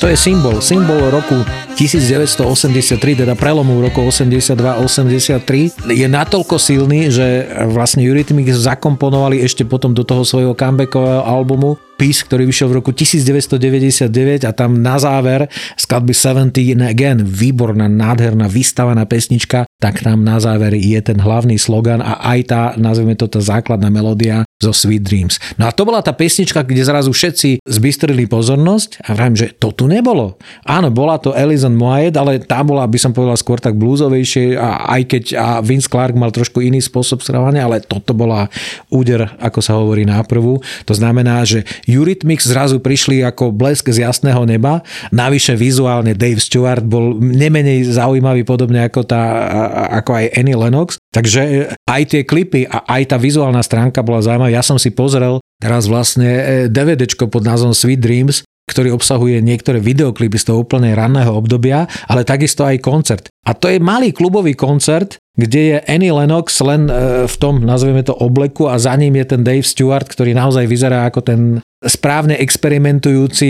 To 0.06 0.14
je 0.14 0.18
symbol, 0.18 0.62
symbol 0.62 1.10
roku 1.10 1.42
1983, 1.76 3.28
teda 3.28 3.36
prelomu 3.36 3.84
roku 3.84 4.00
82-83, 4.00 5.92
je 5.92 6.08
natoľko 6.08 6.56
silný, 6.56 7.12
že 7.12 7.52
vlastne 7.68 8.00
Eurythmics 8.00 8.64
zakomponovali 8.64 9.44
ešte 9.44 9.68
potom 9.68 9.92
do 9.92 10.08
toho 10.08 10.24
svojho 10.24 10.56
comebackového 10.56 11.28
albumu 11.28 11.76
Peace, 11.96 12.28
ktorý 12.28 12.44
vyšiel 12.44 12.68
v 12.72 12.76
roku 12.84 12.92
1999 12.92 14.44
a 14.44 14.52
tam 14.52 14.84
na 14.84 15.00
záver 15.00 15.48
skladby 15.80 16.12
17 16.12 16.52
Again, 16.84 17.24
výborná, 17.24 17.88
nádherná, 17.88 18.52
vystavaná 18.52 19.08
pesnička, 19.08 19.64
tak 19.80 20.04
tam 20.04 20.28
na 20.28 20.40
záver 20.44 20.76
je 20.76 21.00
ten 21.00 21.16
hlavný 21.16 21.56
slogan 21.56 22.04
a 22.04 22.20
aj 22.36 22.40
tá, 22.48 22.62
nazveme 22.76 23.16
to 23.16 23.32
tá 23.32 23.40
základná 23.40 23.88
melódia 23.88 24.44
zo 24.60 24.72
Sweet 24.72 25.04
Dreams. 25.04 25.36
No 25.60 25.68
a 25.68 25.76
to 25.76 25.88
bola 25.88 26.04
tá 26.04 26.16
pesnička, 26.16 26.64
kde 26.64 26.84
zrazu 26.84 27.12
všetci 27.12 27.64
zbystrili 27.64 28.28
pozornosť 28.28 29.04
a 29.08 29.16
vravím, 29.16 29.40
že 29.40 29.56
to 29.56 29.72
tu 29.76 29.88
nebolo. 29.88 30.40
Áno, 30.68 30.92
bola 30.92 31.20
to 31.20 31.36
Alison 31.66 31.74
Moyet, 31.82 32.14
ale 32.14 32.38
tá 32.38 32.62
bola, 32.62 32.86
by 32.86 33.00
som 33.02 33.10
povedal, 33.10 33.34
skôr 33.42 33.58
tak 33.58 33.74
bluesovejšie 33.82 34.54
a 34.54 34.86
aj 34.94 35.02
keď 35.10 35.24
a 35.34 35.48
Vince 35.66 35.90
Clark 35.90 36.14
mal 36.14 36.30
trošku 36.30 36.62
iný 36.62 36.78
spôsob 36.78 37.26
strávania, 37.26 37.66
ale 37.66 37.82
toto 37.82 38.14
bola 38.14 38.46
úder, 38.94 39.34
ako 39.42 39.60
sa 39.66 39.74
hovorí 39.82 40.06
na 40.06 40.22
prvú. 40.22 40.62
To 40.86 40.94
znamená, 40.94 41.42
že 41.42 41.66
Eurythmics 41.90 42.46
zrazu 42.46 42.78
prišli 42.78 43.26
ako 43.26 43.50
blesk 43.50 43.90
z 43.90 44.06
jasného 44.06 44.46
neba. 44.46 44.86
Navyše 45.10 45.58
vizuálne 45.58 46.14
Dave 46.14 46.38
Stewart 46.38 46.86
bol 46.86 47.18
nemenej 47.18 47.90
zaujímavý 47.90 48.46
podobne 48.46 48.86
ako, 48.86 49.02
tá, 49.10 49.24
ako 49.90 50.22
aj 50.22 50.26
Annie 50.38 50.54
Lennox. 50.54 51.02
Takže 51.10 51.74
aj 51.90 52.02
tie 52.14 52.22
klipy 52.28 52.70
a 52.70 52.86
aj 52.86 53.16
tá 53.16 53.18
vizuálna 53.18 53.66
stránka 53.66 54.06
bola 54.06 54.22
zaujímavá. 54.22 54.54
Ja 54.54 54.62
som 54.62 54.78
si 54.78 54.94
pozrel 54.94 55.42
teraz 55.58 55.90
vlastne 55.90 56.68
DVDčko 56.70 57.32
pod 57.32 57.48
názvom 57.48 57.72
Sweet 57.72 58.04
Dreams, 58.04 58.44
ktorý 58.66 58.98
obsahuje 58.98 59.40
niektoré 59.46 59.78
videoklipy 59.78 60.42
z 60.42 60.52
toho 60.52 60.66
úplne 60.66 60.92
ranného 60.98 61.32
obdobia, 61.32 61.86
ale 62.10 62.26
takisto 62.26 62.66
aj 62.66 62.82
koncert. 62.82 63.26
A 63.46 63.54
to 63.54 63.70
je 63.70 63.78
malý 63.78 64.10
klubový 64.10 64.58
koncert, 64.58 65.22
kde 65.38 65.62
je 65.62 65.78
Annie 65.86 66.10
Lennox 66.10 66.60
len 66.66 66.90
e, 66.90 66.94
v 67.30 67.36
tom, 67.38 67.62
nazveme 67.62 68.02
to, 68.02 68.18
obleku 68.18 68.66
a 68.66 68.82
za 68.82 68.98
ním 68.98 69.22
je 69.22 69.26
ten 69.36 69.42
Dave 69.46 69.64
Stewart, 69.64 70.10
ktorý 70.10 70.34
naozaj 70.34 70.66
vyzerá 70.66 71.06
ako 71.06 71.22
ten 71.22 71.42
správne 71.86 72.42
experimentujúci 72.42 73.48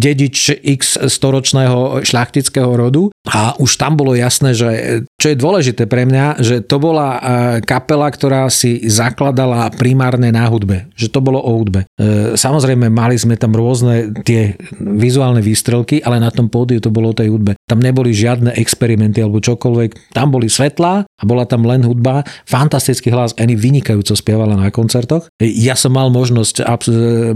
dedič 0.00 0.56
x 0.64 0.96
storočného 0.96 2.00
šľachtického 2.00 2.72
rodu. 2.72 3.12
A 3.24 3.56
už 3.56 3.80
tam 3.80 3.96
bolo 3.96 4.12
jasné, 4.12 4.52
že 4.52 4.68
čo 5.16 5.32
je 5.32 5.40
dôležité 5.40 5.88
pre 5.88 6.04
mňa, 6.04 6.44
že 6.44 6.60
to 6.60 6.76
bola 6.76 7.16
e, 7.16 7.20
kapela, 7.64 8.04
ktorá 8.12 8.52
si 8.52 8.84
zakladala 8.84 9.72
primárne 9.72 10.28
na 10.28 10.44
hudbe. 10.44 10.92
Že 10.92 11.08
to 11.08 11.20
bolo 11.24 11.40
o 11.40 11.56
hudbe. 11.56 11.88
E, 11.96 12.36
samozrejme, 12.36 12.92
mali 12.92 13.16
sme 13.16 13.40
tam 13.40 13.56
rôzne 13.56 14.12
tie 14.28 14.60
vizuálne 14.76 15.40
výstrelky, 15.40 16.04
ale 16.04 16.20
na 16.20 16.28
tom 16.28 16.52
pódiu 16.52 16.84
to 16.84 16.92
bolo 16.92 17.10
o 17.10 17.16
tej 17.16 17.32
hudbe. 17.32 17.56
Tam 17.64 17.80
neboli 17.80 18.12
žiadne 18.12 18.60
experimenty 18.60 19.24
alebo 19.24 19.40
čokoľvek. 19.40 20.12
Tam 20.12 20.28
boli 20.28 20.52
svetlá 20.52 21.08
a 21.08 21.22
bola 21.24 21.48
tam 21.48 21.64
len 21.64 21.80
hudba. 21.80 22.28
Fantastický 22.44 23.08
hlas. 23.08 23.32
Annie 23.40 23.56
vynikajúco 23.56 24.12
spievala 24.12 24.52
na 24.52 24.68
koncertoch. 24.68 25.32
Ja 25.40 25.80
som 25.80 25.96
mal 25.96 26.12
možnosť 26.12 26.60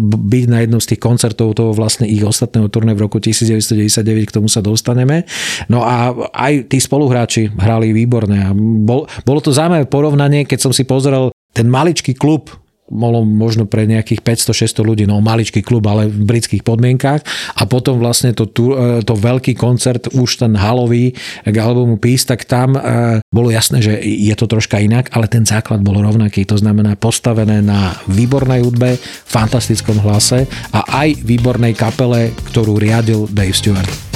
byť 0.04 0.44
na 0.52 0.68
jednom 0.68 0.84
z 0.84 0.92
tých 0.92 1.00
koncertov 1.00 1.56
toho 1.56 1.72
vlastne 1.72 2.04
ich 2.04 2.20
ostatného 2.20 2.68
turné 2.68 2.92
v 2.92 3.08
roku 3.08 3.16
1999, 3.24 4.28
k 4.28 4.36
tomu 4.36 4.52
sa 4.52 4.60
dostaneme. 4.60 5.24
No 5.72 5.77
a 5.82 6.12
aj 6.32 6.70
tí 6.70 6.78
spoluhráči 6.78 7.52
hrali 7.54 7.92
výborne. 7.92 8.38
A 8.38 8.50
bol, 8.56 9.06
bolo 9.26 9.40
to 9.42 9.54
zaujímavé 9.54 9.86
porovnanie, 9.86 10.46
keď 10.46 10.68
som 10.68 10.72
si 10.72 10.86
pozrel 10.86 11.34
ten 11.52 11.66
maličký 11.66 12.14
klub, 12.14 12.52
bolo 12.88 13.22
možno 13.22 13.68
pre 13.68 13.84
nejakých 13.84 14.24
500-600 14.24 14.88
ľudí, 14.88 15.04
no 15.04 15.20
maličký 15.20 15.60
klub, 15.60 15.84
ale 15.86 16.08
v 16.08 16.24
britských 16.24 16.64
podmienkách 16.64 17.20
a 17.60 17.62
potom 17.68 18.00
vlastne 18.00 18.32
to, 18.32 18.48
e, 18.48 19.04
to 19.04 19.14
veľký 19.14 19.52
koncert, 19.54 20.08
už 20.16 20.40
ten 20.40 20.56
halový 20.56 21.12
k 21.44 21.56
albumu 21.56 22.00
Peace, 22.00 22.24
tak 22.24 22.48
tam 22.48 22.74
e, 22.74 23.20
bolo 23.28 23.52
jasné, 23.52 23.84
že 23.84 24.00
je 24.00 24.32
to 24.32 24.48
troška 24.48 24.80
inak, 24.80 25.12
ale 25.12 25.28
ten 25.28 25.44
základ 25.44 25.84
bol 25.84 26.00
rovnaký, 26.00 26.48
to 26.48 26.56
znamená 26.56 26.96
postavené 26.96 27.60
na 27.60 27.92
výbornej 28.08 28.64
hudbe, 28.64 28.96
fantastickom 29.28 30.00
hlase 30.00 30.48
a 30.72 31.04
aj 31.04 31.20
výbornej 31.22 31.76
kapele, 31.76 32.32
ktorú 32.52 32.80
riadil 32.80 33.28
Dave 33.28 33.54
Stewart. 33.54 34.07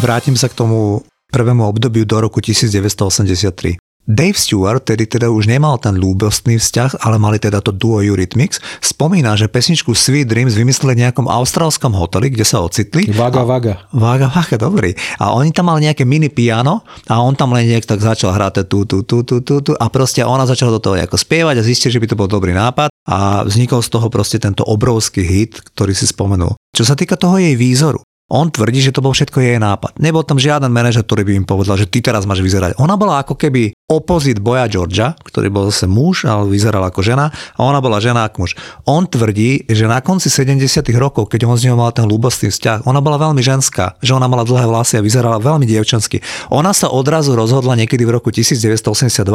Vrátim 0.00 0.32
sa 0.32 0.48
k 0.48 0.56
tomu 0.56 1.04
prvému 1.28 1.60
obdobiu 1.68 2.08
do 2.08 2.24
roku 2.24 2.40
1983. 2.40 3.76
Dave 4.08 4.32
Stewart 4.32 4.80
tedy 4.80 5.04
teda 5.04 5.28
už 5.28 5.44
nemal 5.44 5.76
ten 5.76 5.92
ľúbostný 5.92 6.56
vzťah, 6.56 7.04
ale 7.04 7.20
mali 7.20 7.36
teda 7.36 7.60
to 7.60 7.68
duo 7.68 8.00
Eurythmics. 8.00 8.64
Spomína, 8.80 9.36
že 9.36 9.52
pesničku 9.52 9.92
Sweet 9.92 10.24
Dreams 10.24 10.56
vymysleli 10.56 10.96
v 10.96 11.02
nejakom 11.04 11.28
austrálskom 11.28 11.92
hoteli, 11.92 12.32
kde 12.32 12.48
sa 12.48 12.64
ocitli. 12.64 13.12
Vaga, 13.12 13.44
vaga. 13.44 13.92
Vaga, 13.92 14.32
vaga, 14.32 14.56
dobrý. 14.56 14.96
A 15.20 15.36
oni 15.36 15.52
tam 15.52 15.68
mali 15.68 15.84
nejaké 15.84 16.08
mini 16.08 16.32
piano 16.32 16.80
a 17.04 17.20
on 17.20 17.36
tam 17.36 17.52
len 17.52 17.68
nejak 17.68 17.84
tak 17.84 18.00
začal 18.00 18.32
hrať 18.32 18.72
tu, 18.72 18.88
tu, 18.88 19.04
tu, 19.04 19.20
tu, 19.20 19.44
tu, 19.44 19.54
tu 19.60 19.72
a 19.76 19.84
proste 19.92 20.24
ona 20.24 20.48
začala 20.48 20.74
do 20.74 20.80
toho 20.80 20.96
ako 20.96 21.20
spievať 21.20 21.60
a 21.60 21.66
zistili, 21.68 21.92
že 21.92 22.00
by 22.00 22.08
to 22.08 22.16
bol 22.16 22.26
dobrý 22.26 22.56
nápad 22.56 22.88
a 23.04 23.44
vznikol 23.44 23.84
z 23.84 23.92
toho 23.92 24.08
proste 24.08 24.40
tento 24.40 24.64
obrovský 24.64 25.20
hit, 25.20 25.60
ktorý 25.76 25.92
si 25.92 26.08
spomenul. 26.08 26.56
Čo 26.72 26.88
sa 26.88 26.96
týka 26.96 27.20
toho 27.20 27.36
jej 27.36 27.52
výzoru, 27.52 28.00
on 28.30 28.46
tvrdí, 28.48 28.78
že 28.78 28.94
to 28.94 29.02
bol 29.02 29.10
všetko 29.10 29.42
jej 29.42 29.58
nápad. 29.58 29.98
Nebol 29.98 30.22
tam 30.22 30.38
žiaden 30.38 30.70
manažer, 30.70 31.02
ktorý 31.02 31.26
by 31.26 31.32
im 31.42 31.46
povedal, 31.46 31.74
že 31.74 31.90
ty 31.90 31.98
teraz 31.98 32.24
máš 32.24 32.40
vyzerať. 32.40 32.78
Ona 32.78 32.94
bola 32.94 33.20
ako 33.26 33.34
keby 33.34 33.74
opozit 33.90 34.38
boja 34.38 34.70
Georgia, 34.70 35.18
ktorý 35.26 35.50
bol 35.50 35.66
zase 35.66 35.90
muž, 35.90 36.22
ale 36.22 36.46
vyzeral 36.46 36.86
ako 36.86 37.02
žena 37.02 37.34
a 37.58 37.60
ona 37.66 37.82
bola 37.82 37.98
žena 37.98 38.30
ako 38.30 38.46
muž. 38.46 38.54
On 38.86 39.02
tvrdí, 39.02 39.66
že 39.66 39.90
na 39.90 39.98
konci 39.98 40.30
70. 40.30 40.62
rokov, 40.94 41.26
keď 41.26 41.50
on 41.50 41.58
z 41.58 41.66
neho 41.68 41.76
mal 41.76 41.90
ten 41.90 42.06
ľúbostný 42.06 42.54
vzťah, 42.54 42.86
ona 42.86 43.02
bola 43.02 43.18
veľmi 43.18 43.42
ženská, 43.42 43.98
že 43.98 44.14
ona 44.14 44.30
mala 44.30 44.46
dlhé 44.46 44.70
vlasy 44.70 44.94
a 44.96 45.02
vyzerala 45.02 45.42
veľmi 45.42 45.66
dievčansky. 45.66 46.22
Ona 46.54 46.70
sa 46.70 46.86
odrazu 46.94 47.34
rozhodla 47.34 47.74
niekedy 47.74 48.06
v 48.06 48.14
roku 48.14 48.30
1982, 48.30 49.26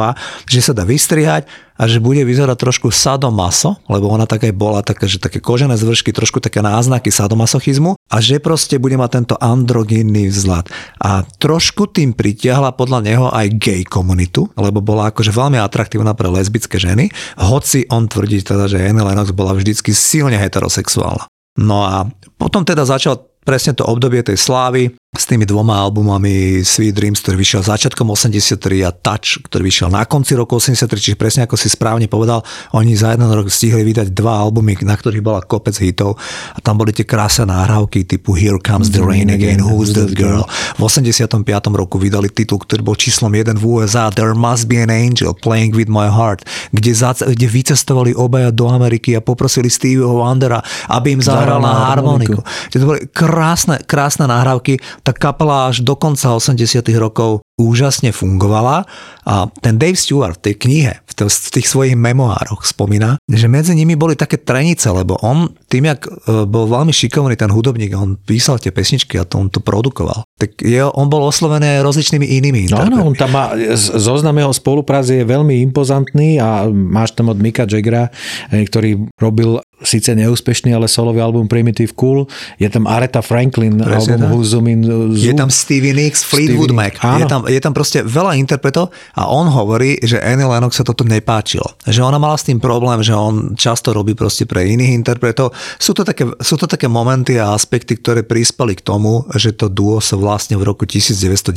že 0.48 0.60
sa 0.64 0.72
dá 0.72 0.88
vystrihať 0.88 1.52
a 1.76 1.84
že 1.92 2.00
bude 2.00 2.24
vyzerať 2.24 2.56
trošku 2.56 2.88
sadomaso, 2.88 3.76
lebo 3.92 4.08
ona 4.08 4.24
také 4.24 4.56
bola 4.56 4.80
také, 4.80 5.12
že 5.12 5.20
také 5.20 5.44
kožené 5.44 5.76
zvršky, 5.76 6.16
trošku 6.16 6.40
také 6.40 6.64
náznaky 6.64 7.12
sadomasochizmu 7.12 8.00
a 8.00 8.18
že 8.24 8.40
proste 8.40 8.80
bude 8.80 8.96
mať 8.96 9.12
tento 9.12 9.36
androgynný 9.36 10.32
vzhľad. 10.32 10.72
A 11.04 11.28
trošku 11.28 11.92
tým 11.92 12.16
pritiahla 12.16 12.72
podľa 12.72 13.00
neho 13.04 13.28
aj 13.28 13.48
gay 13.60 13.82
komunitu, 13.84 14.45
lebo 14.54 14.80
bola 14.86 15.10
akože 15.10 15.34
veľmi 15.34 15.58
atraktívna 15.58 16.14
pre 16.14 16.30
lesbické 16.30 16.78
ženy, 16.78 17.10
hoci 17.42 17.90
on 17.90 18.06
tvrdí 18.06 18.46
teda, 18.46 18.70
že 18.70 18.82
Anne 18.82 19.02
Lennox 19.02 19.34
bola 19.34 19.58
vždycky 19.58 19.92
silne 19.92 20.38
heterosexuálna. 20.38 21.26
No 21.58 21.88
a 21.88 22.06
potom 22.38 22.62
teda 22.62 22.86
začal 22.86 23.18
presne 23.46 23.78
to 23.78 23.86
obdobie 23.86 24.26
tej 24.26 24.42
slávy, 24.42 24.90
s 25.16 25.26
tými 25.26 25.48
dvoma 25.48 25.80
albumami 25.80 26.60
Sweet 26.60 26.92
Dreams, 26.92 27.24
ktorý 27.24 27.40
vyšiel 27.40 27.62
začiatkom 27.64 28.12
83 28.12 28.84
a 28.84 28.92
Touch, 28.92 29.40
ktorý 29.48 29.72
vyšiel 29.72 29.88
na 29.88 30.04
konci 30.04 30.36
roku 30.36 30.60
83, 30.60 30.92
čiže 31.00 31.18
presne 31.18 31.48
ako 31.48 31.56
si 31.56 31.72
správne 31.72 32.12
povedal, 32.12 32.44
oni 32.76 33.00
za 33.00 33.16
jeden 33.16 33.28
rok 33.32 33.48
stihli 33.48 33.82
vydať 33.88 34.12
dva 34.12 34.44
albumy, 34.44 34.76
na 34.84 34.96
ktorých 34.96 35.24
bola 35.24 35.40
kopec 35.40 35.76
hitov 35.80 36.20
a 36.52 36.60
tam 36.60 36.76
boli 36.76 36.92
tie 36.92 37.08
krásne 37.08 37.48
náhrávky 37.48 38.04
typu 38.04 38.36
Here 38.36 38.60
Comes 38.60 38.92
the 38.92 39.00
Rain 39.00 39.32
Again, 39.32 39.64
Who's 39.64 39.96
That 39.96 40.12
Girl. 40.12 40.44
V 40.76 40.82
85. 40.84 41.48
roku 41.72 41.96
vydali 41.96 42.28
titul, 42.28 42.60
ktorý 42.60 42.84
bol 42.84 43.00
číslom 43.00 43.32
1 43.32 43.56
v 43.56 43.64
USA, 43.64 44.12
There 44.12 44.36
Must 44.36 44.68
Be 44.68 44.84
an 44.84 44.92
Angel 44.92 45.32
Playing 45.32 45.72
With 45.72 45.88
My 45.88 46.12
Heart, 46.12 46.44
kde, 46.76 46.92
za, 46.92 47.16
kde 47.16 47.48
vycestovali 47.48 48.12
obaja 48.12 48.52
do 48.52 48.68
Ameriky 48.68 49.16
a 49.16 49.24
poprosili 49.24 49.72
Stevieho 49.72 50.20
Wondera, 50.20 50.60
aby 50.92 51.16
im 51.16 51.22
zahral 51.24 51.64
na 51.64 51.96
harmoniku. 51.96 52.44
To 52.76 52.84
boli 52.84 53.08
krásne, 53.16 53.80
krásne 53.88 54.28
nahrávky 54.28 54.84
tá 55.06 55.14
kapela 55.14 55.70
až 55.70 55.86
do 55.86 55.94
konca 55.94 56.34
80 56.34 56.82
rokov 56.98 57.46
úžasne 57.62 58.10
fungovala 58.10 58.90
a 59.22 59.48
ten 59.62 59.78
Dave 59.78 59.96
Stewart 59.96 60.42
v 60.42 60.44
tej 60.50 60.56
knihe, 60.58 60.94
v, 61.06 61.14
tých 61.30 61.70
svojich 61.70 61.94
memoároch 61.94 62.66
spomína, 62.66 63.22
že 63.30 63.46
medzi 63.46 63.78
nimi 63.78 63.94
boli 63.94 64.18
také 64.18 64.42
trenice, 64.42 64.90
lebo 64.90 65.16
on 65.22 65.54
tým, 65.76 65.92
jak 65.92 66.08
e, 66.08 66.48
bol 66.48 66.72
veľmi 66.72 66.96
šikovný 66.96 67.36
ten 67.36 67.52
hudobník, 67.52 67.92
on 68.00 68.16
písal 68.16 68.56
tie 68.64 68.72
pesničky 68.72 69.20
a 69.20 69.28
to 69.28 69.36
on 69.36 69.52
to 69.52 69.60
produkoval, 69.60 70.24
tak 70.40 70.56
je, 70.64 70.80
on 70.80 71.12
bol 71.12 71.28
oslovený 71.28 71.84
rozličnými 71.84 72.24
inými 72.40 72.72
No 72.72 72.80
áno, 72.80 73.12
on 73.12 73.16
tam 73.20 73.36
má, 73.36 73.52
zoznam 73.76 74.40
jeho 74.40 74.56
spolupráce 74.56 75.20
je 75.20 75.28
veľmi 75.28 75.60
impozantný 75.68 76.40
a 76.40 76.72
máš 76.72 77.12
tam 77.12 77.28
od 77.28 77.36
Mika 77.36 77.68
Jaggera, 77.68 78.08
e, 78.48 78.64
ktorý 78.64 79.12
robil 79.20 79.60
síce 79.84 80.16
neúspešný, 80.16 80.72
ale 80.72 80.88
solový 80.88 81.20
album 81.20 81.52
Primitive 81.52 81.92
Cool. 82.00 82.24
Je 82.56 82.68
tam 82.72 82.88
Aretha 82.88 83.20
Franklin, 83.20 83.76
Presne 83.76 84.16
album 84.16 84.32
Who's 84.32 84.56
Zoom 84.56 84.72
in. 84.72 84.82
Je 85.12 85.36
tam 85.36 85.52
Stevie 85.52 85.92
Nicks, 85.92 86.24
Fleetwood 86.24 86.72
Stevie, 86.72 86.80
Mac. 86.80 86.96
Je 87.20 87.26
tam, 87.28 87.42
je 87.44 87.60
tam 87.60 87.74
proste 87.76 88.00
veľa 88.00 88.40
interpretov 88.40 88.96
a 89.20 89.28
on 89.28 89.52
hovorí, 89.52 90.00
že 90.00 90.22
Annie 90.24 90.48
Lennox 90.48 90.80
sa 90.80 90.88
toto 90.88 91.04
nepáčilo. 91.04 91.68
Že 91.84 92.08
ona 92.08 92.16
mala 92.16 92.40
s 92.40 92.48
tým 92.48 92.64
problém, 92.64 93.04
že 93.04 93.12
on 93.12 93.60
často 93.60 93.92
robí 93.92 94.16
proste 94.16 94.48
pre 94.48 94.64
iných 94.64 94.96
interpretov. 94.96 95.52
Sú 95.82 95.92
to 95.98 96.06
také, 96.06 96.28
sú 96.42 96.56
to 96.56 96.66
také 96.66 96.90
momenty 96.90 97.38
a 97.38 97.54
aspekty, 97.54 97.98
ktoré 98.00 98.22
prispeli 98.26 98.78
k 98.78 98.86
tomu, 98.86 99.26
že 99.36 99.54
to 99.54 99.70
duo 99.70 100.00
sa 100.00 100.16
vlastne 100.16 100.58
v 100.60 100.68
roku 100.68 100.88
1990 100.88 101.52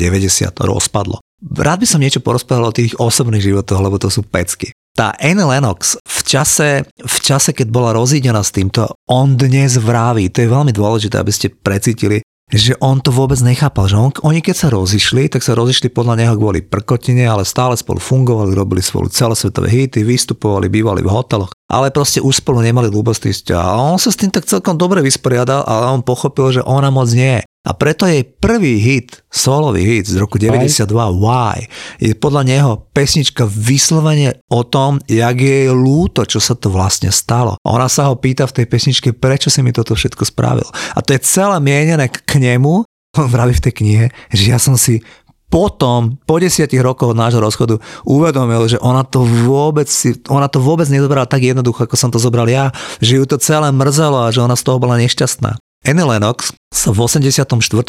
rozpadlo. 0.59 1.21
Rád 1.38 1.79
by 1.83 1.87
som 1.87 2.03
niečo 2.03 2.25
porozprával 2.25 2.71
o 2.71 2.77
tých 2.77 2.99
osobných 2.99 3.45
životoch, 3.45 3.79
lebo 3.79 3.97
to 3.97 4.11
sú 4.11 4.27
pecky 4.27 4.75
tá 4.99 5.15
Anne 5.23 5.47
Lennox 5.47 5.95
v 6.03 6.21
čase, 6.27 6.83
v 6.91 7.19
čase, 7.23 7.55
keď 7.55 7.71
bola 7.71 7.95
rozídená 7.95 8.43
s 8.43 8.50
týmto, 8.50 8.91
on 9.07 9.38
dnes 9.38 9.79
vráví, 9.79 10.27
to 10.27 10.43
je 10.43 10.50
veľmi 10.50 10.75
dôležité, 10.75 11.23
aby 11.23 11.31
ste 11.31 11.55
precítili, 11.55 12.19
že 12.50 12.75
on 12.83 12.99
to 12.99 13.15
vôbec 13.15 13.38
nechápal, 13.38 13.87
že 13.87 13.95
on, 13.95 14.11
oni 14.27 14.43
keď 14.43 14.57
sa 14.57 14.69
rozišli, 14.75 15.31
tak 15.31 15.47
sa 15.47 15.55
rozišli 15.55 15.95
podľa 15.95 16.19
neho 16.19 16.35
kvôli 16.35 16.67
prkotine, 16.67 17.31
ale 17.31 17.47
stále 17.47 17.79
spolu 17.79 18.03
fungovali, 18.03 18.59
robili 18.59 18.83
spolu 18.83 19.07
celosvetové 19.07 19.71
hity, 19.71 20.03
vystupovali, 20.03 20.67
bývali 20.67 21.07
v 21.07 21.12
hoteloch, 21.15 21.55
ale 21.69 21.93
proste 21.93 22.25
už 22.25 22.41
spolu 22.41 22.65
nemali 22.65 22.89
ľúbostný 22.89 23.31
vzťah. 23.37 23.61
A 23.61 23.77
on 23.93 24.01
sa 24.01 24.09
s 24.09 24.17
tým 24.17 24.33
tak 24.33 24.49
celkom 24.49 24.81
dobre 24.81 25.05
vysporiadal, 25.05 25.69
ale 25.69 25.85
on 25.93 26.01
pochopil, 26.01 26.49
že 26.51 26.65
ona 26.65 26.89
moc 26.89 27.13
nie. 27.13 27.45
A 27.69 27.77
preto 27.77 28.09
jej 28.09 28.25
prvý 28.25 28.81
hit, 28.81 29.21
solový 29.29 29.85
hit 29.85 30.09
z 30.09 30.17
roku 30.17 30.41
92, 30.41 30.89
Why, 31.21 31.69
je 32.01 32.17
podľa 32.17 32.43
neho 32.49 32.73
pesnička 32.97 33.45
vyslovene 33.45 34.41
o 34.49 34.65
tom, 34.65 34.97
jak 35.05 35.37
je 35.37 35.69
jej 35.69 35.71
ľúto, 35.77 36.25
čo 36.25 36.41
sa 36.41 36.57
to 36.57 36.73
vlastne 36.73 37.13
stalo. 37.13 37.61
Ona 37.69 37.93
sa 37.93 38.09
ho 38.09 38.17
pýta 38.17 38.49
v 38.49 38.63
tej 38.63 38.67
pesničke, 38.73 39.13
prečo 39.13 39.53
si 39.53 39.61
mi 39.61 39.77
toto 39.77 39.93
všetko 39.93 40.25
spravil. 40.25 40.65
A 40.97 41.05
to 41.05 41.13
je 41.13 41.21
celé 41.21 41.61
mienené 41.61 42.09
k 42.09 42.41
nemu, 42.41 42.89
on 43.17 43.29
vraví 43.35 43.57
v 43.57 43.65
tej 43.69 43.75
knihe, 43.75 44.07
že 44.33 44.45
ja 44.49 44.57
som 44.57 44.77
si 44.77 45.03
potom, 45.49 46.21
po 46.28 46.37
desiatich 46.37 46.85
rokoch 46.85 47.17
nášho 47.17 47.40
rozchodu, 47.40 47.81
uvedomil, 48.05 48.69
že 48.69 48.78
ona 48.85 49.00
to 49.05 49.25
vôbec, 49.25 49.88
si, 49.88 50.12
ona 50.28 50.45
to 50.49 50.61
vôbec 50.61 50.85
nezobrala 50.93 51.25
tak 51.25 51.40
jednoducho, 51.40 51.88
ako 51.88 51.97
som 51.97 52.12
to 52.12 52.21
zobral 52.21 52.45
ja, 52.45 52.69
že 53.00 53.17
ju 53.17 53.25
to 53.25 53.40
celé 53.40 53.73
mrzelo 53.73 54.28
a 54.28 54.33
že 54.33 54.45
ona 54.45 54.57
z 54.57 54.64
toho 54.69 54.76
bola 54.76 55.00
nešťastná. 55.00 55.57
Annie 55.87 56.02
Lennox 56.02 56.50
sa 56.75 56.90
v 56.90 57.07
84. 57.07 57.47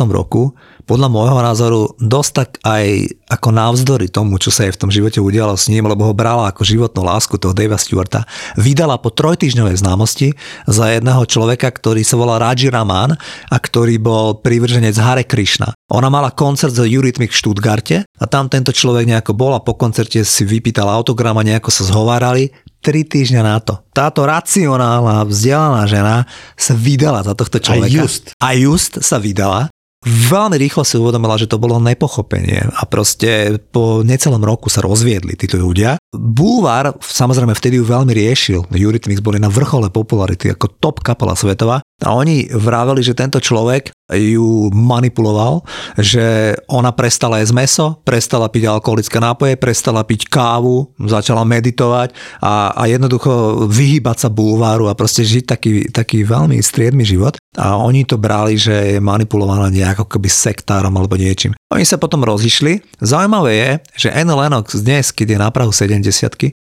roku, 0.07 0.53
podľa 0.85 1.09
môjho 1.09 1.41
názoru, 1.41 1.81
dosť 1.97 2.31
tak 2.31 2.49
aj 2.61 2.85
ako 3.27 3.49
navzdory 3.49 4.07
tomu, 4.13 4.37
čo 4.37 4.53
sa 4.53 4.63
jej 4.63 4.71
v 4.71 4.79
tom 4.79 4.93
živote 4.93 5.17
udialo 5.17 5.57
s 5.57 5.67
ním, 5.73 5.89
lebo 5.89 6.05
ho 6.05 6.13
brala 6.13 6.53
ako 6.53 6.61
životnú 6.63 7.01
lásku 7.01 7.33
toho 7.41 7.51
Davea 7.51 7.81
Stewarta, 7.81 8.29
vydala 8.55 9.01
po 9.01 9.09
trojtyžňovej 9.09 9.81
známosti 9.81 10.37
za 10.69 10.93
jedného 10.93 11.25
človeka, 11.25 11.65
ktorý 11.73 12.05
sa 12.05 12.15
volal 12.15 12.39
Raji 12.39 12.69
Raman 12.69 13.17
a 13.49 13.57
ktorý 13.57 13.97
bol 13.97 14.37
privrženec 14.37 14.95
Hare 14.95 15.25
Krishna. 15.25 15.73
Ona 15.89 16.09
mala 16.13 16.29
koncert 16.29 16.77
z 16.77 16.85
Eurythmic 16.85 17.33
v 17.33 17.39
Stuttgarte 17.41 17.97
a 18.05 18.25
tam 18.29 18.45
tento 18.45 18.69
človek 18.69 19.09
nejako 19.09 19.33
bol 19.33 19.57
a 19.57 19.63
po 19.65 19.73
koncerte 19.73 20.21
si 20.21 20.45
vypýtal 20.45 20.85
autogram 20.85 21.33
a 21.41 21.45
nejako 21.45 21.73
sa 21.73 21.83
zhovárali. 21.89 22.53
Tri 22.79 23.03
týždňa 23.03 23.41
na 23.41 23.57
to. 23.57 23.81
Táto 23.89 24.23
racionálna, 24.23 25.25
vzdelaná 25.25 25.83
žena 25.89 26.29
sa 26.53 26.77
vydala 26.77 27.25
za 27.25 27.33
tohto 27.33 27.57
človeka. 27.57 27.91
A 27.91 28.05
just. 28.05 28.23
A 28.37 28.49
just 28.53 28.93
sa 29.01 29.17
vydala 29.17 29.73
veľmi 30.05 30.55
rýchlo 30.55 30.87
si 30.87 30.95
uvedomila, 30.95 31.35
že 31.35 31.49
to 31.51 31.59
bolo 31.59 31.75
nepochopenie 31.75 32.71
a 32.71 32.81
proste 32.87 33.59
po 33.59 33.99
necelom 33.99 34.39
roku 34.39 34.71
sa 34.71 34.79
rozviedli 34.79 35.35
títo 35.35 35.59
ľudia. 35.59 35.99
Bulvár 36.15 36.95
samozrejme 37.03 37.51
vtedy 37.51 37.83
ju 37.83 37.85
veľmi 37.85 38.15
riešil. 38.15 38.71
Eurythmics 38.71 39.19
boli 39.19 39.43
na 39.43 39.51
vrchole 39.51 39.91
popularity 39.91 40.55
ako 40.55 40.71
top 40.79 41.03
kapela 41.03 41.35
svetová 41.35 41.83
a 41.99 42.15
oni 42.15 42.47
vraveli, 42.47 43.03
že 43.03 43.17
tento 43.17 43.43
človek 43.43 43.91
ju 44.09 44.73
manipuloval, 44.73 45.61
že 45.99 46.57
ona 46.65 46.89
prestala 46.89 47.37
jesť 47.43 47.53
meso, 47.53 47.87
prestala 48.01 48.49
piť 48.49 48.65
alkoholické 48.65 49.21
nápoje, 49.21 49.53
prestala 49.53 50.01
piť 50.01 50.25
kávu, 50.25 50.89
začala 51.05 51.45
meditovať 51.45 52.15
a, 52.41 52.73
a 52.73 52.83
jednoducho 52.89 53.65
vyhýbať 53.69 54.25
sa 54.25 54.29
bulváru 54.33 54.89
a 54.89 54.97
proste 54.97 55.21
žiť 55.21 55.43
taký, 55.45 55.73
taký 55.93 56.25
veľmi 56.25 56.57
striedmy 56.57 57.05
život. 57.05 57.37
A 57.57 57.77
oni 57.77 58.05
to 58.05 58.17
brali, 58.17 58.57
že 58.57 58.97
je 58.97 58.99
manipulovaná 59.01 59.69
nejako 59.69 60.09
keby 60.09 60.29
sektárom 60.29 60.93
alebo 60.97 61.17
niečím. 61.17 61.53
Oni 61.69 61.85
sa 61.85 62.01
potom 62.01 62.25
rozišli. 62.25 63.01
Zaujímavé 63.01 63.51
je, 63.53 63.69
že 64.07 64.13
Anne 64.13 64.33
Lennox 64.33 64.81
dnes, 64.81 65.13
keď 65.13 65.37
je 65.37 65.37
na 65.37 65.49
Prahu 65.53 65.69
70 65.69 66.01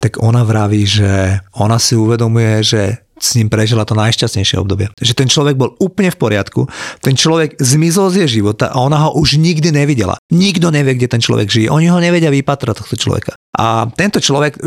tak 0.05 0.21
ona 0.21 0.45
vraví, 0.45 0.85
že 0.85 1.41
ona 1.57 1.81
si 1.81 1.97
uvedomuje, 1.97 2.61
že 2.61 3.04
s 3.19 3.39
ním 3.39 3.47
prežila 3.47 3.87
to 3.87 3.95
najšťastnejšie 3.95 4.59
obdobie. 4.59 4.91
Že 4.99 5.15
ten 5.15 5.29
človek 5.31 5.55
bol 5.55 5.75
úplne 5.79 6.11
v 6.11 6.19
poriadku, 6.19 6.67
ten 7.01 7.15
človek 7.15 7.59
zmizol 7.63 8.11
z 8.11 8.27
jej 8.27 8.43
života 8.43 8.75
a 8.75 8.83
ona 8.83 9.07
ho 9.07 9.15
už 9.19 9.39
nikdy 9.39 9.71
nevidela. 9.71 10.19
Nikto 10.35 10.75
nevie, 10.75 10.99
kde 10.99 11.09
ten 11.11 11.23
človek 11.23 11.47
žije. 11.47 11.71
Oni 11.71 11.87
ho 11.87 11.99
nevedia 12.03 12.33
vypatrať 12.33 12.83
tohto 12.83 12.97
človeka. 12.99 13.39
A 13.55 13.87
tento 13.95 14.19
človek, 14.19 14.59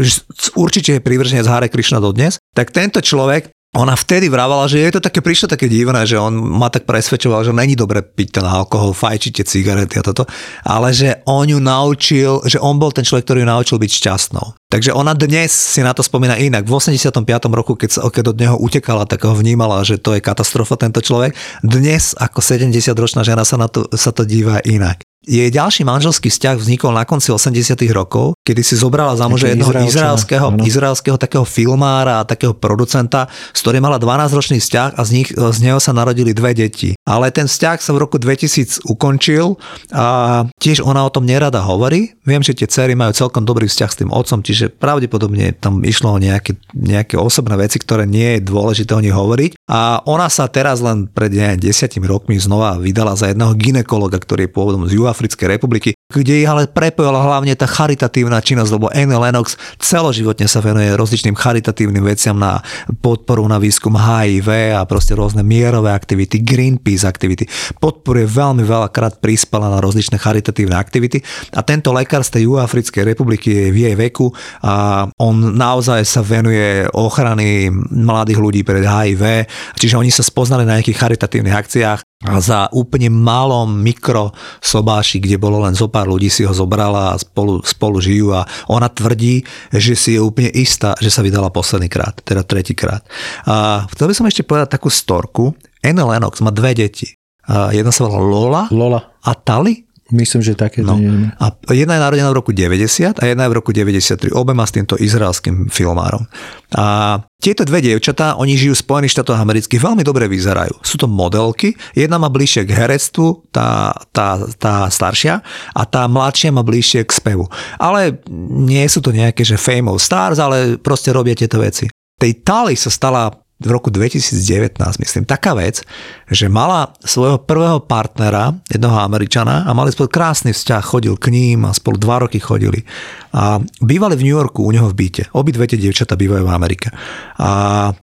určite 0.56 0.96
je 0.96 1.04
privrženec 1.04 1.44
Hare 1.44 1.68
Krishna 1.68 2.00
dodnes, 2.00 2.40
tak 2.56 2.72
tento 2.72 3.04
človek 3.04 3.52
ona 3.76 4.00
vtedy 4.00 4.32
vravala, 4.32 4.66
že 4.72 4.80
je 4.80 4.96
to 4.96 5.04
také, 5.04 5.20
prišlo 5.20 5.52
také 5.52 5.68
divné, 5.68 6.08
že 6.08 6.16
on 6.16 6.34
ma 6.34 6.72
tak 6.72 6.88
presvedčoval, 6.88 7.44
že 7.44 7.52
není 7.52 7.76
dobre 7.76 8.00
piť 8.00 8.40
ten 8.40 8.46
alkohol, 8.48 8.96
fajčiť 8.96 9.32
tie 9.38 9.46
cigarety 9.46 10.00
a 10.00 10.08
toto, 10.08 10.24
ale 10.64 10.96
že 10.96 11.20
on 11.28 11.46
ju 11.46 11.60
naučil, 11.60 12.42
že 12.48 12.58
on 12.64 12.80
bol 12.80 12.96
ten 12.96 13.04
človek, 13.04 13.28
ktorý 13.28 13.44
ju 13.44 13.52
naučil 13.52 13.78
byť 13.78 13.92
šťastnou. 13.92 14.56
Takže 14.72 14.96
ona 14.96 15.12
dnes 15.12 15.52
si 15.52 15.84
na 15.84 15.92
to 15.92 16.00
spomína 16.00 16.40
inak. 16.40 16.64
V 16.64 16.74
85. 16.80 17.24
roku, 17.52 17.76
keď, 17.76 17.90
sa, 17.92 18.02
keď 18.08 18.36
od 18.36 18.38
neho 18.40 18.56
utekala, 18.56 19.04
tak 19.04 19.28
ho 19.28 19.36
vnímala, 19.36 19.84
že 19.84 20.00
to 20.00 20.16
je 20.16 20.24
katastrofa 20.24 20.80
tento 20.80 21.04
človek. 21.04 21.36
Dnes 21.60 22.16
ako 22.16 22.40
70-ročná 22.40 23.24
žena 23.28 23.44
sa 23.44 23.60
na 23.60 23.68
to, 23.68 23.88
sa 23.96 24.16
to 24.16 24.24
díva 24.24 24.64
inak. 24.64 25.04
Jej 25.28 25.52
ďalší 25.52 25.84
manželský 25.84 26.32
vzťah 26.32 26.56
vznikol 26.56 26.96
na 26.96 27.04
konci 27.04 27.36
80 27.36 27.76
rokov, 27.92 28.37
kedy 28.48 28.64
si 28.64 28.80
zobrala 28.80 29.12
za 29.20 29.28
muža 29.28 29.52
jedného 29.52 29.76
izraelského, 29.84 30.56
izraelského 30.64 31.20
takého 31.20 31.44
filmára 31.44 32.24
a 32.24 32.28
takého 32.28 32.56
producenta, 32.56 33.28
s 33.52 33.60
ktorým 33.60 33.84
mala 33.84 34.00
12-ročný 34.00 34.64
vzťah 34.64 34.96
a 34.96 35.02
z, 35.04 35.10
nich, 35.12 35.30
z 35.36 35.58
neho 35.60 35.84
sa 35.84 35.92
narodili 35.92 36.32
dve 36.32 36.56
deti. 36.56 36.96
Ale 37.04 37.28
ten 37.36 37.52
vzťah 37.52 37.84
sa 37.84 37.92
v 37.92 38.08
roku 38.08 38.16
2000 38.16 38.88
ukončil 38.88 39.60
a 39.92 40.48
tiež 40.64 40.80
ona 40.80 41.04
o 41.04 41.12
tom 41.12 41.28
nerada 41.28 41.60
hovorí. 41.60 42.16
Viem, 42.24 42.40
že 42.40 42.56
tie 42.56 42.72
cery 42.72 42.96
majú 42.96 43.12
celkom 43.12 43.44
dobrý 43.44 43.68
vzťah 43.68 43.92
s 43.92 44.00
tým 44.00 44.10
otcom, 44.16 44.40
čiže 44.40 44.72
pravdepodobne 44.72 45.52
tam 45.60 45.84
išlo 45.84 46.16
o 46.16 46.22
nejaké, 46.22 46.56
nejaké 46.72 47.20
osobné 47.20 47.60
veci, 47.60 47.84
ktoré 47.84 48.08
nie 48.08 48.40
je 48.40 48.48
dôležité 48.48 48.96
o 48.96 49.04
nich 49.04 49.12
hovoriť. 49.12 49.60
A 49.68 50.00
ona 50.08 50.32
sa 50.32 50.48
teraz 50.48 50.80
len 50.80 51.12
pred 51.12 51.36
desiatimi 51.60 52.08
rokmi 52.08 52.40
znova 52.40 52.80
vydala 52.80 53.20
za 53.20 53.28
jedného 53.28 53.52
ginekologa, 53.60 54.16
ktorý 54.16 54.48
je 54.48 54.56
pôvodom 54.56 54.88
z 54.88 54.96
Juha 54.96 55.12
Africkej 55.12 55.60
republiky. 55.60 55.98
Kde 56.08 56.40
ich 56.40 56.48
ale 56.48 56.72
prepojila 56.72 57.20
hlavne 57.20 57.52
tá 57.60 57.68
charitatívna 57.68 58.40
činnosť, 58.40 58.72
lebo 58.72 58.88
Anne 58.96 59.20
Lennox 59.20 59.60
celoživotne 59.76 60.48
sa 60.48 60.64
venuje 60.64 60.88
rozličným 60.96 61.36
charitatívnym 61.36 62.00
veciam 62.08 62.40
na 62.40 62.64
podporu 63.04 63.44
na 63.44 63.60
výskum 63.60 63.92
HIV 63.92 64.72
a 64.72 64.88
proste 64.88 65.20
rôzne 65.20 65.44
mierové 65.44 65.92
aktivity, 65.92 66.40
Greenpeace 66.40 67.04
aktivity. 67.04 67.44
Podporuje 67.84 68.24
veľmi 68.24 68.64
veľakrát 68.64 69.20
prispala 69.20 69.68
na 69.68 69.84
rozličné 69.84 70.16
charitatívne 70.16 70.80
aktivity 70.80 71.20
a 71.52 71.60
tento 71.60 71.92
lekár 71.92 72.24
z 72.24 72.40
tej 72.40 72.48
Juhoafrickej 72.48 73.04
republiky 73.04 73.52
je 73.52 73.66
v 73.76 73.78
jej 73.92 73.96
veku 74.00 74.32
a 74.64 75.04
on 75.20 75.60
naozaj 75.60 76.08
sa 76.08 76.24
venuje 76.24 76.88
ochrany 76.96 77.68
mladých 77.92 78.40
ľudí 78.40 78.62
pred 78.64 78.88
HIV, 78.88 79.44
čiže 79.76 80.00
oni 80.00 80.08
sa 80.08 80.24
spoznali 80.24 80.64
na 80.64 80.80
nejakých 80.80 81.04
charitatívnych 81.04 81.52
akciách 81.68 82.00
a 82.26 82.42
za 82.42 82.66
úplne 82.74 83.14
malom 83.14 83.78
mikro 83.78 84.34
sobáši, 84.58 85.22
kde 85.22 85.38
bolo 85.38 85.62
len 85.62 85.78
zo 85.78 85.86
pár 85.98 86.06
ľudí, 86.14 86.30
si 86.30 86.46
ho 86.46 86.54
zobrala 86.54 87.18
a 87.18 87.18
spolu, 87.18 87.66
spolu 87.66 87.98
žijú 87.98 88.38
a 88.38 88.46
ona 88.70 88.86
tvrdí, 88.86 89.42
že 89.74 89.98
si 89.98 90.14
je 90.14 90.22
úplne 90.22 90.54
istá, 90.54 90.94
že 91.02 91.10
sa 91.10 91.26
vydala 91.26 91.50
posledný 91.50 91.90
krát, 91.90 92.14
teda 92.22 92.46
tretíkrát. 92.46 93.02
A 93.50 93.90
chcel 93.90 94.06
by 94.06 94.14
som 94.14 94.30
ešte 94.30 94.46
povedať 94.46 94.78
takú 94.78 94.94
storku. 94.94 95.58
Anne 95.82 96.06
Lennox 96.06 96.38
má 96.46 96.54
dve 96.54 96.78
deti. 96.78 97.18
A 97.50 97.74
jedna 97.74 97.90
sa 97.90 98.06
volá 98.06 98.20
Lola, 98.22 98.64
Lola. 98.70 99.00
a 99.24 99.32
Tali 99.34 99.87
Myslím, 100.12 100.40
že 100.40 100.56
také 100.56 100.80
No. 100.88 100.96
A 101.36 101.52
jedna 101.76 102.00
je 102.00 102.02
narodená 102.02 102.30
v 102.32 102.40
roku 102.40 102.52
90 102.56 103.20
a 103.20 103.24
jedna 103.28 103.44
je 103.44 103.52
v 103.52 103.58
roku 103.60 103.76
93. 103.76 104.32
Obema 104.32 104.64
s 104.64 104.72
týmto 104.72 104.96
izraelským 104.96 105.68
filmárom. 105.68 106.24
A 106.72 107.20
tieto 107.44 107.68
dve 107.68 107.84
dievčatá, 107.84 108.40
oni 108.40 108.56
žijú 108.56 108.74
v 108.74 108.84
Spojených 108.88 109.20
štátoch 109.20 109.36
amerických, 109.36 109.84
veľmi 109.84 110.04
dobre 110.08 110.32
vyzerajú. 110.32 110.80
Sú 110.80 110.96
to 110.96 111.12
modelky, 111.12 111.76
jedna 111.92 112.16
má 112.18 112.32
bližšie 112.32 112.64
k 112.64 112.76
herectvu, 112.76 113.52
tá, 113.52 113.92
tá, 114.16 114.42
tá 114.56 114.88
staršia, 114.88 115.44
a 115.76 115.82
tá 115.84 116.08
mladšia 116.08 116.56
má 116.56 116.64
bližšie 116.64 117.04
k 117.04 117.12
spevu. 117.12 117.46
Ale 117.76 118.24
nie 118.64 118.84
sú 118.88 119.04
to 119.04 119.12
nejaké, 119.12 119.44
že 119.44 119.60
famous 119.60 120.08
stars, 120.08 120.40
ale 120.40 120.80
proste 120.80 121.12
robia 121.12 121.36
tieto 121.36 121.60
veci. 121.60 121.92
Tej 122.18 122.42
Tali 122.42 122.74
sa 122.74 122.90
stala 122.90 123.30
v 123.58 123.70
roku 123.74 123.90
2019, 123.90 124.78
myslím, 124.78 125.26
taká 125.26 125.58
vec, 125.58 125.82
že 126.30 126.46
mala 126.46 126.94
svojho 127.02 127.42
prvého 127.42 127.82
partnera, 127.82 128.54
jednoho 128.70 129.02
Američana 129.02 129.66
a 129.66 129.74
mali 129.74 129.90
spolu 129.90 130.14
krásny 130.14 130.54
vzťah, 130.54 130.84
chodil 130.86 131.18
k 131.18 131.34
ním 131.34 131.66
a 131.66 131.74
spolu 131.74 131.98
dva 131.98 132.22
roky 132.22 132.38
chodili. 132.38 132.86
A 133.34 133.58
bývali 133.82 134.14
v 134.14 134.30
New 134.30 134.38
Yorku 134.38 134.62
u 134.62 134.70
neho 134.70 134.86
v 134.86 134.98
byte. 134.98 135.34
Obidve 135.34 135.66
tie 135.66 135.82
dievčatá 135.82 136.14
bývajú 136.14 136.46
v 136.46 136.54
Amerike. 136.54 136.94
A 137.42 137.50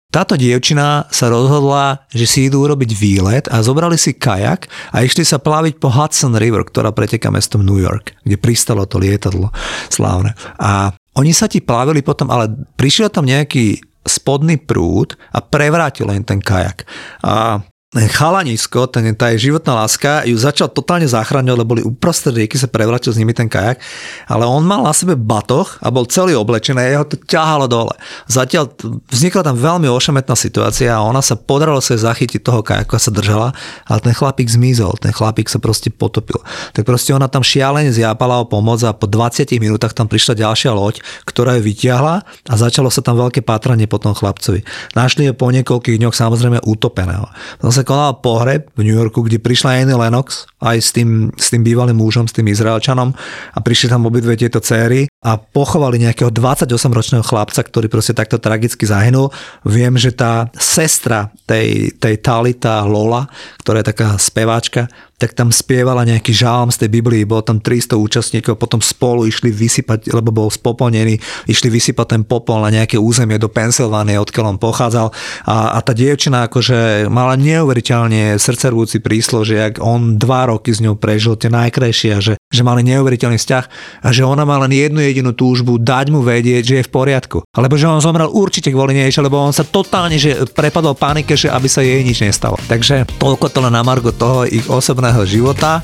táto 0.10 0.34
dievčina 0.34 1.06
sa 1.14 1.30
rozhodla, 1.30 2.02
že 2.10 2.26
si 2.26 2.50
idú 2.50 2.66
urobiť 2.66 2.92
výlet 2.98 3.46
a 3.50 3.62
zobrali 3.62 3.98
si 3.98 4.18
kajak 4.18 4.70
a 4.90 5.06
išli 5.06 5.22
sa 5.22 5.38
plaviť 5.38 5.78
po 5.78 5.94
Hudson 5.94 6.34
River, 6.34 6.66
ktorá 6.66 6.90
preteká 6.90 7.30
mestom 7.30 7.62
New 7.62 7.78
York, 7.78 8.18
kde 8.26 8.42
pristalo 8.42 8.90
to 8.90 8.98
lietadlo 8.98 9.54
slávne. 9.94 10.34
A 10.58 10.98
oni 11.14 11.30
sa 11.30 11.46
ti 11.46 11.62
plavili 11.62 12.02
potom, 12.02 12.34
ale 12.34 12.50
prišiel 12.74 13.14
tam 13.14 13.30
nejaký 13.30 13.93
spodný 14.14 14.62
prúd 14.62 15.18
a 15.34 15.42
prevrátil 15.42 16.14
len 16.14 16.22
ten 16.22 16.38
kajak. 16.38 16.86
A 17.26 17.66
chalanisko, 17.94 18.90
ten, 18.90 19.14
tá 19.14 19.30
jej 19.34 19.54
životná 19.54 19.86
láska, 19.86 20.26
ju 20.26 20.34
začal 20.34 20.66
totálne 20.74 21.06
zachráňovať, 21.06 21.60
lebo 21.62 21.72
boli 21.78 21.86
uprostred 21.86 22.34
rieky, 22.34 22.58
sa 22.58 22.66
prevrátil 22.66 23.14
s 23.14 23.22
nimi 23.22 23.38
ten 23.38 23.46
kajak, 23.46 23.78
ale 24.26 24.50
on 24.50 24.66
mal 24.66 24.82
na 24.82 24.90
sebe 24.98 25.14
batoh 25.14 25.78
a 25.78 25.94
bol 25.94 26.10
celý 26.10 26.34
oblečený 26.34 26.82
a 26.82 26.90
jeho 26.90 27.06
to 27.06 27.22
ťahalo 27.22 27.70
dole. 27.70 27.94
Zatiaľ 28.26 28.74
vznikla 29.14 29.46
tam 29.46 29.62
veľmi 29.62 29.86
ošemetná 29.86 30.34
situácia 30.34 30.90
a 30.90 31.06
ona 31.06 31.22
sa 31.22 31.38
podarilo 31.38 31.78
sa 31.86 31.94
zachytiť 31.94 32.42
toho 32.42 32.66
kajaku 32.66 32.98
a 32.98 33.00
sa 33.00 33.14
držala, 33.14 33.54
ale 33.86 34.00
ten 34.02 34.18
chlapík 34.18 34.50
zmizol, 34.50 34.98
ten 34.98 35.14
chlapík 35.14 35.46
sa 35.46 35.62
proste 35.62 35.94
potopil. 35.94 36.42
Tak 36.74 36.90
proste 36.90 37.14
ona 37.14 37.30
tam 37.30 37.46
šialene 37.46 37.94
zjápala 37.94 38.42
o 38.42 38.50
pomoc 38.50 38.82
a 38.82 38.98
po 38.98 39.06
20 39.06 39.46
minútach 39.62 39.94
tam 39.94 40.10
prišla 40.10 40.42
ďalšia 40.42 40.74
loď, 40.74 41.06
ktorá 41.30 41.62
ju 41.62 41.70
vyťahla 41.70 42.26
a 42.26 42.54
začalo 42.58 42.90
sa 42.90 43.06
tam 43.06 43.22
veľké 43.22 43.46
pátranie 43.46 43.86
po 43.86 44.02
tom 44.02 44.18
chlapcovi. 44.18 44.66
Našli 44.98 45.30
ho 45.30 45.38
po 45.38 45.54
niekoľkých 45.54 46.02
dňoch 46.02 46.16
samozrejme 46.18 46.66
utopeného. 46.66 47.30
Potom 47.62 47.70
sa 47.70 47.83
konal 47.88 48.20
pohreb 48.20 48.68
v 48.76 48.88
New 48.88 48.96
Yorku, 48.96 49.24
kde 49.24 49.40
prišla 49.40 49.84
Annie 49.84 49.96
Lennox 49.96 50.50
aj 50.60 50.78
s 50.80 50.90
tým, 50.96 51.32
s 51.36 51.52
tým 51.52 51.64
bývalým 51.64 52.00
mužom, 52.00 52.28
s 52.28 52.36
tým 52.36 52.48
Izraelčanom 52.50 53.14
a 53.54 53.60
prišli 53.60 53.92
tam 53.92 54.08
obidve 54.08 54.36
tieto 54.40 54.64
céry 54.64 55.08
a 55.24 55.40
pochovali 55.40 56.04
nejakého 56.04 56.32
28-ročného 56.32 57.24
chlapca, 57.24 57.64
ktorý 57.64 57.88
proste 57.88 58.12
takto 58.12 58.40
tragicky 58.40 58.84
zahynul. 58.84 59.32
Viem, 59.64 59.96
že 59.96 60.12
tá 60.12 60.52
sestra 60.56 61.32
tej, 61.48 61.96
tej 61.96 62.20
Talita 62.20 62.84
Lola, 62.84 63.28
ktorá 63.64 63.84
je 63.84 63.90
taká 63.92 64.08
speváčka, 64.20 64.92
tak 65.24 65.40
tam 65.40 65.56
spievala 65.56 66.04
nejaký 66.04 66.36
žálm 66.36 66.68
z 66.68 66.84
tej 66.84 67.00
Biblii, 67.00 67.24
bolo 67.24 67.40
tam 67.48 67.64
300 67.64 67.96
účastníkov, 67.96 68.60
potom 68.60 68.84
spolu 68.84 69.24
išli 69.24 69.56
vysypať, 69.56 70.12
lebo 70.12 70.36
bol 70.36 70.52
spopolnený, 70.52 71.16
išli 71.48 71.72
vysypať 71.72 72.20
ten 72.20 72.24
popol 72.28 72.60
na 72.60 72.68
nejaké 72.68 73.00
územie 73.00 73.40
do 73.40 73.48
Pensylvánie, 73.48 74.20
odkiaľ 74.20 74.46
on 74.52 74.60
pochádzal. 74.60 75.16
A, 75.48 75.76
a 75.76 75.80
tá 75.80 75.96
dievčina 75.96 76.52
akože 76.52 77.08
mala 77.08 77.40
neuveriteľne 77.40 78.36
srdcervúci 78.36 79.00
príslo, 79.00 79.48
že 79.48 79.64
ak 79.64 79.80
on 79.80 80.20
dva 80.20 80.52
roky 80.52 80.76
s 80.76 80.84
ňou 80.84 81.00
prežil 81.00 81.40
tie 81.40 81.48
najkrajšie 81.48 82.10
a 82.12 82.20
že, 82.20 82.36
že 82.54 82.62
mali 82.62 82.86
neuveriteľný 82.86 83.42
vzťah 83.42 83.66
a 84.06 84.08
že 84.14 84.22
ona 84.22 84.46
má 84.46 84.62
len 84.62 84.78
jednu 84.78 85.02
jedinú 85.02 85.34
túžbu 85.34 85.82
dať 85.82 86.14
mu 86.14 86.22
vedieť, 86.22 86.64
že 86.64 86.76
je 86.80 86.88
v 86.88 86.94
poriadku. 86.94 87.38
Alebo 87.58 87.74
že 87.74 87.90
on 87.90 87.98
zomrel 87.98 88.30
určite 88.30 88.70
kvôli 88.70 88.94
nej, 88.94 89.10
lebo 89.10 89.42
on 89.42 89.50
sa 89.50 89.66
totálne 89.66 90.22
že 90.22 90.46
prepadol 90.54 90.94
panike, 90.94 91.34
že 91.34 91.50
aby 91.50 91.66
sa 91.66 91.82
jej 91.82 92.06
nič 92.06 92.22
nestalo. 92.22 92.62
Takže 92.70 93.10
toľko 93.18 93.50
to 93.50 93.60
len 93.66 93.74
na 93.74 93.82
margo 93.82 94.14
toho 94.14 94.46
ich 94.46 94.70
osobného 94.70 95.26
života. 95.26 95.82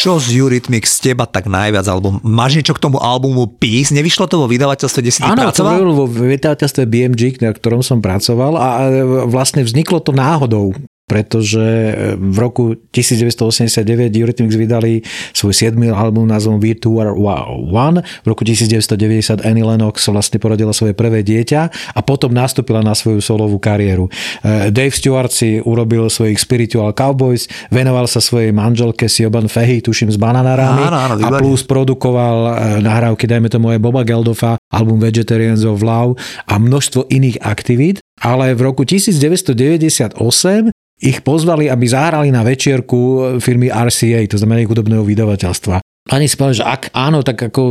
Čo 0.00 0.16
z 0.16 0.40
Eurythmics 0.40 0.96
z 0.96 1.12
teba 1.12 1.28
tak 1.28 1.44
najviac, 1.44 1.84
alebo 1.84 2.16
máš 2.24 2.56
niečo 2.56 2.72
k 2.72 2.80
tomu 2.80 2.96
albumu 2.96 3.44
Peace? 3.60 3.92
Nevyšlo 3.92 4.24
to 4.24 4.40
vo 4.40 4.48
vydavateľstve, 4.48 5.00
kde 5.04 5.12
si 5.12 5.20
Áno, 5.20 5.36
pracoval? 5.36 5.76
to 5.76 5.92
vo 5.92 6.08
vydavateľstve 6.08 6.82
BMG, 6.88 7.44
na 7.44 7.52
ktorom 7.52 7.84
som 7.84 8.00
pracoval 8.00 8.56
a 8.56 8.68
vlastne 9.28 9.60
vzniklo 9.60 10.00
to 10.00 10.16
náhodou 10.16 10.72
pretože 11.10 11.58
v 12.14 12.36
roku 12.38 12.78
1989 12.94 14.14
Eurythmics 14.14 14.54
vydali 14.54 15.02
svoj 15.34 15.74
7. 15.74 15.74
album 15.90 16.30
názvom 16.30 16.62
Virtual 16.62 17.18
One. 17.66 18.06
V 18.22 18.26
roku 18.30 18.46
1990 18.46 19.42
Annie 19.42 19.66
Lennox 19.66 20.06
vlastne 20.06 20.38
porodila 20.38 20.70
svoje 20.70 20.94
prvé 20.94 21.26
dieťa 21.26 21.60
a 21.98 22.00
potom 22.06 22.30
nastúpila 22.30 22.78
na 22.86 22.94
svoju 22.94 23.18
solovú 23.18 23.58
kariéru. 23.58 24.06
Dave 24.70 24.94
Stewart 24.94 25.34
si 25.34 25.58
urobil 25.58 26.06
svojich 26.06 26.38
Spiritual 26.38 26.94
Cowboys, 26.94 27.50
venoval 27.74 28.06
sa 28.06 28.22
svojej 28.22 28.54
manželke 28.54 29.10
Siobhan 29.10 29.50
Fehy, 29.50 29.82
tuším 29.82 30.14
s 30.14 30.18
bananárami 30.20 30.86
áno, 30.86 30.98
áno, 31.10 31.14
a 31.26 31.28
plus 31.42 31.66
produkoval 31.66 32.36
nahrávky, 32.78 33.26
dajme 33.26 33.50
tomu 33.50 33.74
aj 33.74 33.82
Boba 33.82 34.06
Geldofa, 34.06 34.62
album 34.70 35.02
Vegetarians 35.02 35.66
of 35.66 35.82
Love 35.82 36.14
a 36.46 36.54
množstvo 36.54 37.10
iných 37.10 37.42
aktivít 37.42 37.98
ale 38.20 38.52
v 38.54 38.60
roku 38.60 38.84
1998 38.84 40.20
ich 41.00 41.24
pozvali, 41.24 41.72
aby 41.72 41.86
zahrali 41.88 42.28
na 42.28 42.44
večierku 42.44 43.40
firmy 43.40 43.72
RCA, 43.72 44.20
to 44.28 44.36
znamená 44.36 44.60
hudobného 44.68 45.00
vydavateľstva. 45.00 45.80
Ani 46.08 46.32
si 46.32 46.40
povedal, 46.40 46.64
že 46.64 46.66
ak 46.66 46.96
áno, 46.96 47.20
tak 47.20 47.52
ako, 47.52 47.62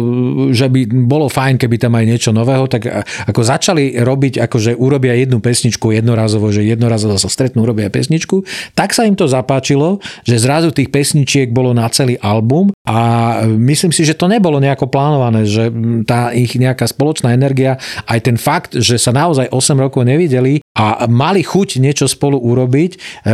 že 0.54 0.70
by 0.70 0.86
bolo 1.10 1.26
fajn, 1.34 1.58
keby 1.58 1.82
tam 1.82 1.98
aj 1.98 2.06
niečo 2.06 2.30
nového, 2.30 2.70
tak 2.70 2.86
ako 3.26 3.42
začali 3.42 3.98
robiť, 3.98 4.38
ako 4.46 4.58
že 4.62 4.72
urobia 4.78 5.18
jednu 5.18 5.42
pesničku 5.42 5.90
jednorazovo, 5.90 6.54
že 6.54 6.62
jednorazovo 6.62 7.18
sa 7.18 7.26
stretnú, 7.26 7.66
urobia 7.66 7.90
pesničku, 7.90 8.46
tak 8.78 8.94
sa 8.94 9.10
im 9.10 9.18
to 9.18 9.26
zapáčilo, 9.26 9.98
že 10.30 10.38
zrazu 10.38 10.70
tých 10.70 10.94
pesničiek 10.94 11.50
bolo 11.50 11.74
na 11.74 11.90
celý 11.90 12.22
album 12.22 12.70
a 12.86 13.42
myslím 13.50 13.90
si, 13.90 14.06
že 14.06 14.14
to 14.14 14.30
nebolo 14.30 14.62
nejako 14.62 14.86
plánované, 14.94 15.50
že 15.50 15.74
tá 16.06 16.30
ich 16.30 16.54
nejaká 16.54 16.86
spoločná 16.86 17.34
energia, 17.34 17.82
aj 18.06 18.30
ten 18.30 18.38
fakt, 18.38 18.78
že 18.78 19.02
sa 19.02 19.10
naozaj 19.10 19.50
8 19.50 19.74
rokov 19.74 20.06
nevideli 20.06 20.62
a 20.80 21.04
mali 21.12 21.44
chuť 21.44 21.84
niečo 21.84 22.08
spolu 22.08 22.40
urobiť, 22.40 22.92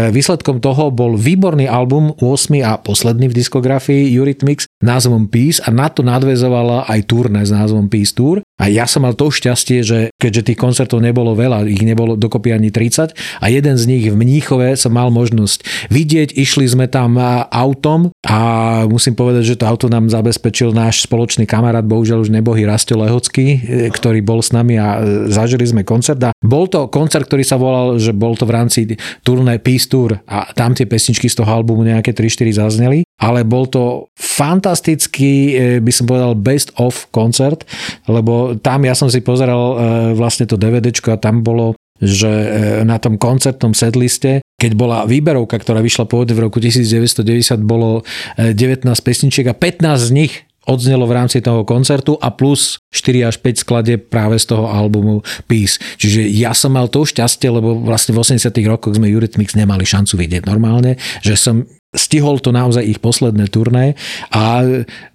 výsledkom 0.10 0.58
toho 0.58 0.90
bol 0.90 1.14
výborný 1.14 1.70
album, 1.70 2.18
8 2.18 2.66
a 2.66 2.82
posledný 2.82 3.30
v 3.30 3.38
diskografii 3.38 4.10
Eurythmics, 4.18 4.66
názvom 4.82 5.30
Peace. 5.30 5.62
A 5.62 5.70
na 5.70 5.94
to 5.94 6.02
nadvezovala 6.02 6.90
aj 6.90 7.06
turné 7.06 7.46
s 7.46 7.54
názvom 7.54 7.86
Peace 7.86 8.18
Tour. 8.18 8.42
A 8.56 8.72
ja 8.72 8.88
som 8.88 9.04
mal 9.04 9.14
to 9.14 9.30
šťastie, 9.30 9.84
že 9.84 10.00
keďže 10.16 10.48
tých 10.48 10.60
koncertov 10.60 11.04
nebolo 11.04 11.36
veľa, 11.36 11.68
ich 11.68 11.84
nebolo 11.84 12.16
dokopy 12.16 12.56
ani 12.56 12.72
30 12.72 13.12
a 13.44 13.46
jeden 13.52 13.76
z 13.76 13.84
nich 13.84 14.08
v 14.08 14.16
Mníchove 14.16 14.80
som 14.80 14.96
mal 14.96 15.12
možnosť 15.12 15.92
vidieť, 15.92 16.40
išli 16.40 16.64
sme 16.64 16.88
tam 16.88 17.20
autom 17.52 18.16
a 18.24 18.40
musím 18.88 19.12
povedať, 19.12 19.44
že 19.44 19.60
to 19.60 19.68
auto 19.68 19.92
nám 19.92 20.08
zabezpečil 20.08 20.72
náš 20.72 21.04
spoločný 21.04 21.44
kamarát, 21.44 21.84
bohužiaľ 21.84 22.24
už 22.24 22.32
nebohý 22.32 22.64
Rastio 22.64 22.96
Lehocký, 22.96 23.60
ktorý 23.92 24.24
bol 24.24 24.40
s 24.40 24.56
nami 24.56 24.80
a 24.80 25.04
zažili 25.28 25.68
sme 25.68 25.84
koncert. 25.84 26.24
A 26.24 26.32
bol 26.40 26.72
to 26.72 26.88
koncert, 26.88 27.28
ktorý 27.36 27.52
sa 27.52 27.60
volal, 27.60 28.00
že 28.00 28.16
bol 28.16 28.40
to 28.40 28.48
v 28.48 28.56
rámci 28.56 28.80
turné 29.20 29.60
Peace 29.60 29.92
Tour 29.92 30.24
a 30.24 30.56
tam 30.56 30.72
tie 30.72 30.88
pesničky 30.88 31.28
z 31.28 31.44
toho 31.44 31.52
albumu 31.52 31.84
nejaké 31.84 32.16
3-4 32.16 32.64
zazneli, 32.64 33.04
ale 33.20 33.44
bol 33.44 33.68
to 33.68 34.08
fantastický, 34.16 35.52
e, 35.52 35.84
by 35.84 35.92
som 35.92 36.08
povedal, 36.08 36.32
best 36.40 36.72
of 36.80 37.12
koncert, 37.12 37.68
lebo 38.08 38.56
tam 38.64 38.88
ja 38.88 38.96
som 38.96 39.12
si 39.12 39.20
pozeral 39.20 39.60
e, 39.60 39.76
vlastne 40.16 40.48
to 40.48 40.56
DVDčko 40.56 41.12
a 41.12 41.20
tam 41.20 41.44
bolo 41.44 41.76
že 42.00 42.32
e, 42.32 42.48
na 42.88 43.04
tom 43.04 43.20
koncertnom 43.20 43.76
setliste, 43.76 44.40
keď 44.56 44.72
bola 44.80 45.04
výberovka, 45.04 45.60
ktorá 45.60 45.84
vyšla 45.84 46.08
pôvodne 46.08 46.40
v 46.40 46.48
roku 46.48 46.64
1990, 46.64 47.60
bolo 47.68 48.08
19 48.40 48.88
pesničiek 48.88 49.48
a 49.52 49.56
15 49.56 50.00
z 50.00 50.10
nich 50.16 50.34
odznelo 50.66 51.06
v 51.06 51.16
rámci 51.16 51.42
toho 51.42 51.64
koncertu 51.64 52.18
a 52.20 52.34
plus 52.34 52.82
4 52.92 53.30
až 53.30 53.36
5 53.42 53.64
skladie 53.64 53.96
práve 53.98 54.38
z 54.42 54.50
toho 54.50 54.70
albumu 54.70 55.22
Peace. 55.46 55.78
Čiže 55.98 56.26
ja 56.30 56.52
som 56.58 56.74
mal 56.74 56.90
to 56.90 57.06
šťastie, 57.06 57.50
lebo 57.50 57.78
vlastne 57.82 58.18
v 58.18 58.22
80 58.22 58.50
rokoch 58.66 58.98
sme 58.98 59.10
Eurythmics 59.10 59.54
nemali 59.54 59.86
šancu 59.86 60.18
vidieť 60.18 60.44
normálne, 60.50 60.98
že 61.22 61.38
som 61.38 61.64
stihol 61.96 62.44
to 62.44 62.52
naozaj 62.52 62.84
ich 62.84 63.00
posledné 63.00 63.48
turné 63.48 63.96
a 64.30 64.62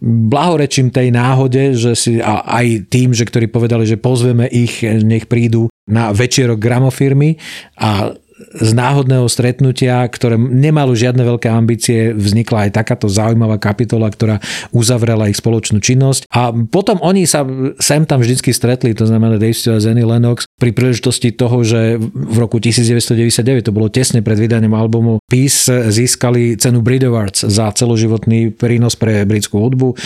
blahorečím 0.00 0.88
tej 0.88 1.12
náhode, 1.12 1.76
že 1.76 1.92
si, 1.92 2.18
a 2.18 2.40
aj 2.40 2.88
tým, 2.88 3.12
že 3.12 3.28
ktorí 3.28 3.52
povedali, 3.52 3.84
že 3.84 4.00
pozveme 4.00 4.48
ich, 4.48 4.80
nech 4.82 5.28
prídu 5.28 5.68
na 5.84 6.10
večerok 6.10 6.56
gramofirmy 6.56 7.36
a 7.76 8.16
z 8.40 8.70
náhodného 8.72 9.28
stretnutia, 9.28 10.02
ktoré 10.08 10.40
nemalo 10.40 10.96
žiadne 10.96 11.22
veľké 11.22 11.48
ambície, 11.52 12.16
vznikla 12.16 12.68
aj 12.68 12.80
takáto 12.80 13.06
zaujímavá 13.06 13.60
kapitola, 13.60 14.08
ktorá 14.08 14.40
uzavrela 14.72 15.28
ich 15.28 15.38
spoločnú 15.38 15.78
činnosť. 15.78 16.26
A 16.32 16.50
potom 16.52 16.98
oni 17.04 17.28
sa 17.28 17.44
sem 17.78 18.02
tam 18.08 18.24
vždycky 18.24 18.50
stretli, 18.50 18.96
to 18.96 19.04
znamená 19.04 19.36
Dave 19.36 19.56
a 19.56 19.82
Zenny 19.82 20.04
Lennox, 20.06 20.48
pri 20.56 20.72
príležitosti 20.72 21.32
toho, 21.34 21.62
že 21.62 22.00
v 22.00 22.36
roku 22.40 22.56
1999, 22.58 23.68
to 23.68 23.72
bolo 23.74 23.92
tesne 23.92 24.24
pred 24.24 24.40
vydaním 24.40 24.72
albumu 24.72 25.20
Peace, 25.28 25.68
získali 25.68 26.56
cenu 26.56 26.80
Brit 26.80 27.04
Awards 27.04 27.44
za 27.46 27.68
celoživotný 27.72 28.56
prínos 28.56 28.96
pre 28.96 29.22
britskú 29.28 29.60
hudbu. 29.60 29.88
E, 29.92 29.96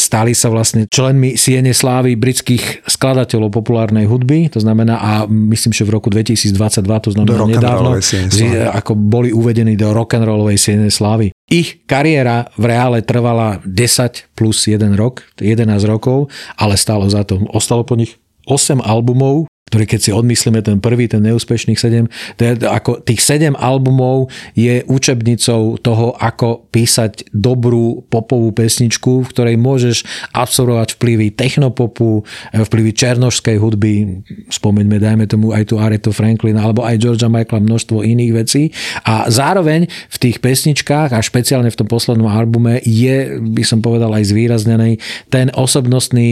stali 0.00 0.32
sa 0.32 0.48
vlastne 0.48 0.88
členmi 0.88 1.36
Siene 1.36 1.76
slávy 1.76 2.16
britských 2.16 2.88
skladateľov 2.88 3.52
populárnej 3.52 4.08
hudby, 4.08 4.48
to 4.48 4.62
znamená 4.62 4.98
a 4.98 5.10
myslím, 5.28 5.72
že 5.76 5.84
v 5.84 5.94
roku 5.96 6.08
2022, 6.08 6.56
to 7.04 7.10
znamená 7.12 7.65
nedávno, 7.66 8.70
ako 8.70 8.92
boli 8.94 9.34
uvedení 9.34 9.74
do 9.74 9.90
rock'n'rollovej 9.90 10.58
siene 10.58 10.88
slávy. 10.88 11.34
Ich 11.50 11.82
kariéra 11.86 12.50
v 12.54 12.64
reále 12.70 13.02
trvala 13.02 13.58
10 13.66 14.34
plus 14.38 14.66
1 14.70 14.82
rok, 14.94 15.26
11 15.38 15.66
rokov, 15.86 16.30
ale 16.54 16.78
stálo 16.78 17.10
za 17.10 17.26
to. 17.26 17.42
Ostalo 17.50 17.82
po 17.82 17.98
nich 17.98 18.18
8 18.46 18.82
albumov, 18.82 19.50
ktorý 19.66 19.82
keď 19.82 19.98
si 19.98 20.10
odmyslíme 20.14 20.62
ten 20.62 20.78
prvý, 20.78 21.10
ten 21.10 21.26
neúspešných 21.26 21.74
7, 21.74 22.38
to 22.38 22.42
je 22.46 22.52
ako 22.70 23.02
tých 23.02 23.18
7 23.18 23.58
albumov 23.58 24.30
je 24.54 24.86
učebnicou 24.86 25.82
toho, 25.82 26.14
ako 26.22 26.70
písať 26.70 27.34
dobrú 27.34 28.06
popovú 28.06 28.54
pesničku, 28.54 29.26
v 29.26 29.30
ktorej 29.34 29.58
môžeš 29.58 30.06
absorbovať 30.38 30.94
vplyvy 30.94 31.34
technopopu, 31.34 32.22
vplyvy 32.54 32.94
černožskej 32.94 33.58
hudby, 33.58 34.22
spomeňme, 34.54 35.02
dajme 35.02 35.26
tomu 35.26 35.50
aj 35.50 35.74
tu 35.74 35.82
Aretho 35.82 36.14
Franklin, 36.14 36.62
alebo 36.62 36.86
aj 36.86 37.02
Georgia 37.02 37.26
Michaela, 37.26 37.58
množstvo 37.58 38.06
iných 38.06 38.32
vecí. 38.38 38.70
A 39.02 39.26
zároveň 39.26 39.90
v 39.90 40.16
tých 40.22 40.38
pesničkách 40.46 41.10
a 41.10 41.18
špeciálne 41.18 41.74
v 41.74 41.78
tom 41.82 41.90
poslednom 41.90 42.30
albume 42.30 42.78
je, 42.86 43.34
by 43.42 43.66
som 43.66 43.82
povedal, 43.82 44.14
aj 44.14 44.30
zvýraznený 44.30 45.02
ten 45.26 45.50
osobnostný 45.50 46.30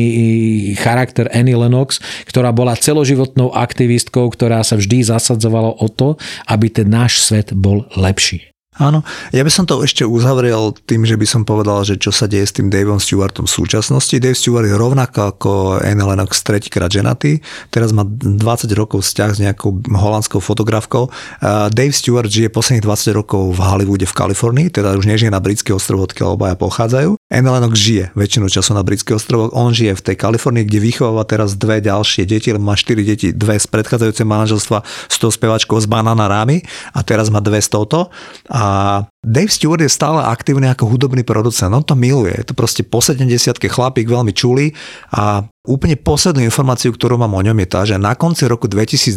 charakter 0.78 1.26
Annie 1.34 1.58
Lennox, 1.58 1.98
ktorá 2.30 2.54
bola 2.54 2.78
celoživotná 2.78 3.23
celoživotnou 3.24 3.56
aktivistkou, 3.56 4.28
ktorá 4.28 4.60
sa 4.60 4.76
vždy 4.76 5.08
zasadzovala 5.08 5.80
o 5.80 5.88
to, 5.88 6.20
aby 6.44 6.68
ten 6.68 6.92
náš 6.92 7.24
svet 7.24 7.56
bol 7.56 7.88
lepší. 7.96 8.53
Áno, 8.74 9.06
ja 9.30 9.46
by 9.46 9.52
som 9.54 9.70
to 9.70 9.78
ešte 9.86 10.02
uzavrel 10.02 10.74
tým, 10.90 11.06
že 11.06 11.14
by 11.14 11.22
som 11.22 11.46
povedal, 11.46 11.86
že 11.86 11.94
čo 11.94 12.10
sa 12.10 12.26
deje 12.26 12.42
s 12.42 12.58
tým 12.58 12.74
Daveom 12.74 12.98
Stewartom 12.98 13.46
v 13.46 13.54
súčasnosti. 13.54 14.18
Dave 14.18 14.34
Stewart 14.34 14.66
je 14.66 14.74
rovnako 14.74 15.20
ako 15.30 15.50
Anne 15.78 16.02
Lennox 16.02 16.42
tretíkrát 16.42 16.90
ženatý, 16.90 17.38
teraz 17.70 17.94
má 17.94 18.02
20 18.02 18.34
rokov 18.74 19.06
vzťah 19.06 19.30
s 19.30 19.38
nejakou 19.38 19.78
holandskou 19.78 20.42
fotografkou. 20.42 21.06
Dave 21.70 21.94
Stewart 21.94 22.26
žije 22.26 22.50
posledných 22.50 22.82
20 22.82 23.14
rokov 23.14 23.54
v 23.54 23.60
Hollywoode 23.62 24.10
v 24.10 24.14
Kalifornii, 24.18 24.66
teda 24.74 24.98
už 24.98 25.06
nežije 25.06 25.30
na 25.30 25.38
britské 25.38 25.70
ostrovo, 25.70 26.10
odkiaľ 26.10 26.34
obaja 26.34 26.58
pochádzajú. 26.58 27.14
Anne 27.30 27.50
Lennox 27.54 27.78
žije 27.78 28.10
väčšinu 28.18 28.50
času 28.50 28.74
na 28.74 28.82
britské 28.82 29.14
ostrovo, 29.14 29.54
on 29.54 29.70
žije 29.70 29.94
v 29.94 30.02
tej 30.02 30.16
Kalifornii, 30.18 30.66
kde 30.66 30.82
vychováva 30.82 31.22
teraz 31.22 31.54
dve 31.54 31.78
ďalšie 31.78 32.26
deti, 32.26 32.50
lebo 32.50 32.66
má 32.66 32.74
4 32.74 32.98
deti, 33.06 33.30
dve 33.30 33.54
z 33.54 33.70
predchádzajúceho 33.70 34.26
manželstva 34.26 34.82
s 34.82 35.16
tou 35.22 35.30
spevačkou 35.30 35.78
z 35.78 35.86
Banana 35.86 36.26
Rami 36.26 36.58
a 36.90 37.06
teraz 37.06 37.30
má 37.30 37.38
dve 37.38 37.62
z 37.62 37.70
touto. 37.70 38.10
A 38.50 38.63
a 38.64 38.68
Dave 39.20 39.52
Stewart 39.52 39.84
je 39.84 39.92
stále 39.92 40.24
aktívny 40.24 40.72
ako 40.72 40.88
hudobný 40.88 41.20
producent, 41.20 41.68
on 41.76 41.84
to 41.84 41.92
miluje, 41.92 42.32
je 42.32 42.48
to 42.48 42.54
proste 42.56 42.80
po 42.88 43.04
70 43.04 43.28
chlapík, 43.60 44.08
veľmi 44.08 44.32
čulý 44.32 44.72
a 45.12 45.44
úplne 45.64 45.96
poslednú 45.96 46.44
informáciu, 46.44 46.92
ktorú 46.92 47.16
mám 47.16 47.32
o 47.32 47.40
ňom 47.40 47.56
je 47.64 47.68
tá, 47.68 47.80
že 47.88 47.96
na 47.96 48.12
konci 48.12 48.44
roku 48.44 48.68
2022 48.68 49.16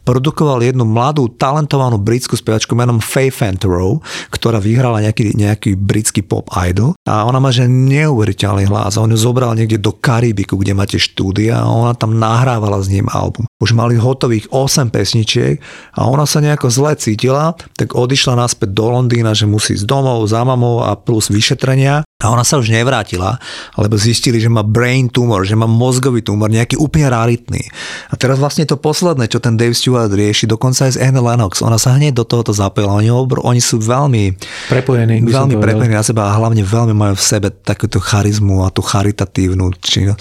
produkoval 0.00 0.64
jednu 0.64 0.88
mladú, 0.88 1.28
talentovanú 1.28 2.00
britskú 2.00 2.40
spevačku 2.40 2.72
menom 2.72 3.04
Faye 3.04 3.28
Fantorow, 3.28 4.00
ktorá 4.32 4.56
vyhrala 4.56 5.04
nejaký, 5.04 5.36
nejaký 5.36 5.76
britský 5.76 6.24
pop 6.24 6.48
idol. 6.56 6.96
A 7.04 7.28
ona 7.28 7.36
má 7.36 7.52
že 7.52 7.68
neuveriteľný 7.68 8.64
hlas. 8.72 8.96
On 8.96 9.12
ju 9.12 9.18
zobral 9.20 9.52
niekde 9.52 9.76
do 9.76 9.92
Karibiku, 9.92 10.56
kde 10.56 10.72
máte 10.72 10.96
štúdia 10.96 11.60
a 11.60 11.68
ona 11.68 11.92
tam 11.92 12.16
nahrávala 12.16 12.80
s 12.80 12.88
ním 12.88 13.12
album. 13.12 13.44
Už 13.60 13.76
mali 13.76 14.00
hotových 14.00 14.48
8 14.48 14.88
pesničiek 14.88 15.60
a 15.92 16.08
ona 16.08 16.24
sa 16.24 16.40
nejako 16.40 16.72
zle 16.72 16.96
cítila, 16.96 17.52
tak 17.76 17.92
odišla 17.92 18.40
naspäť 18.40 18.72
do 18.72 18.88
Londýna, 18.88 19.36
že 19.36 19.44
musí 19.44 19.76
ísť 19.76 19.84
domov 19.84 20.24
za 20.24 20.40
mamou 20.48 20.80
a 20.80 20.96
plus 20.96 21.28
vyšetrenia. 21.28 22.08
A 22.22 22.30
ona 22.30 22.46
sa 22.46 22.54
už 22.54 22.70
nevrátila, 22.70 23.34
lebo 23.74 23.98
zistili, 23.98 24.38
že 24.38 24.46
má 24.46 24.62
brain 24.62 25.10
tumor, 25.10 25.41
že 25.42 25.58
má 25.58 25.66
mozgový 25.66 26.22
tumor, 26.22 26.48
nejaký 26.48 26.78
úplne 26.78 27.10
raritný. 27.10 27.62
A 28.10 28.14
teraz 28.18 28.38
vlastne 28.38 28.66
to 28.66 28.78
posledné, 28.78 29.28
čo 29.28 29.38
ten 29.42 29.58
Dave 29.58 29.76
Stewart 29.76 30.10
rieši, 30.10 30.46
dokonca 30.48 30.88
aj 30.88 30.96
z 30.96 31.00
Anne 31.02 31.20
Lennox, 31.22 31.60
ona 31.60 31.76
sa 31.76 31.94
hneď 31.94 32.22
do 32.22 32.24
tohoto 32.24 32.54
zapojila. 32.54 32.98
Oni, 32.98 33.10
obr- 33.10 33.42
oni 33.42 33.60
sú 33.62 33.82
veľmi 33.82 34.38
prepojení, 34.70 35.22
veľmi 35.22 35.58
prepojení 35.58 35.94
na 35.94 36.06
seba 36.06 36.30
a 36.30 36.36
hlavne 36.38 36.62
veľmi 36.62 36.94
majú 36.94 37.14
v 37.18 37.24
sebe 37.24 37.48
takúto 37.50 37.98
charizmu 38.02 38.64
a 38.64 38.72
tú 38.72 38.80
charitatívnu 38.82 39.74
činnosť 39.78 40.20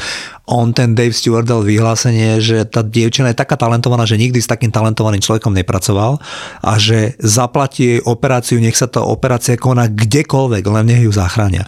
on 0.51 0.75
ten 0.75 0.91
Dave 0.91 1.15
Stewart 1.15 1.47
dal 1.47 1.63
vyhlásenie, 1.63 2.43
že 2.43 2.67
tá 2.67 2.83
dievčina 2.83 3.31
je 3.31 3.39
taká 3.39 3.55
talentovaná, 3.55 4.03
že 4.03 4.19
nikdy 4.19 4.43
s 4.43 4.51
takým 4.51 4.69
talentovaným 4.69 5.23
človekom 5.23 5.55
nepracoval 5.55 6.19
a 6.59 6.73
že 6.75 7.15
zaplatí 7.23 7.97
jej 7.97 7.99
operáciu, 8.03 8.59
nech 8.59 8.75
sa 8.75 8.91
tá 8.91 8.99
operácia 8.99 9.55
koná 9.55 9.87
kdekoľvek, 9.87 10.63
len 10.67 10.85
nech 10.91 11.07
ju 11.07 11.11
zachránia. 11.15 11.63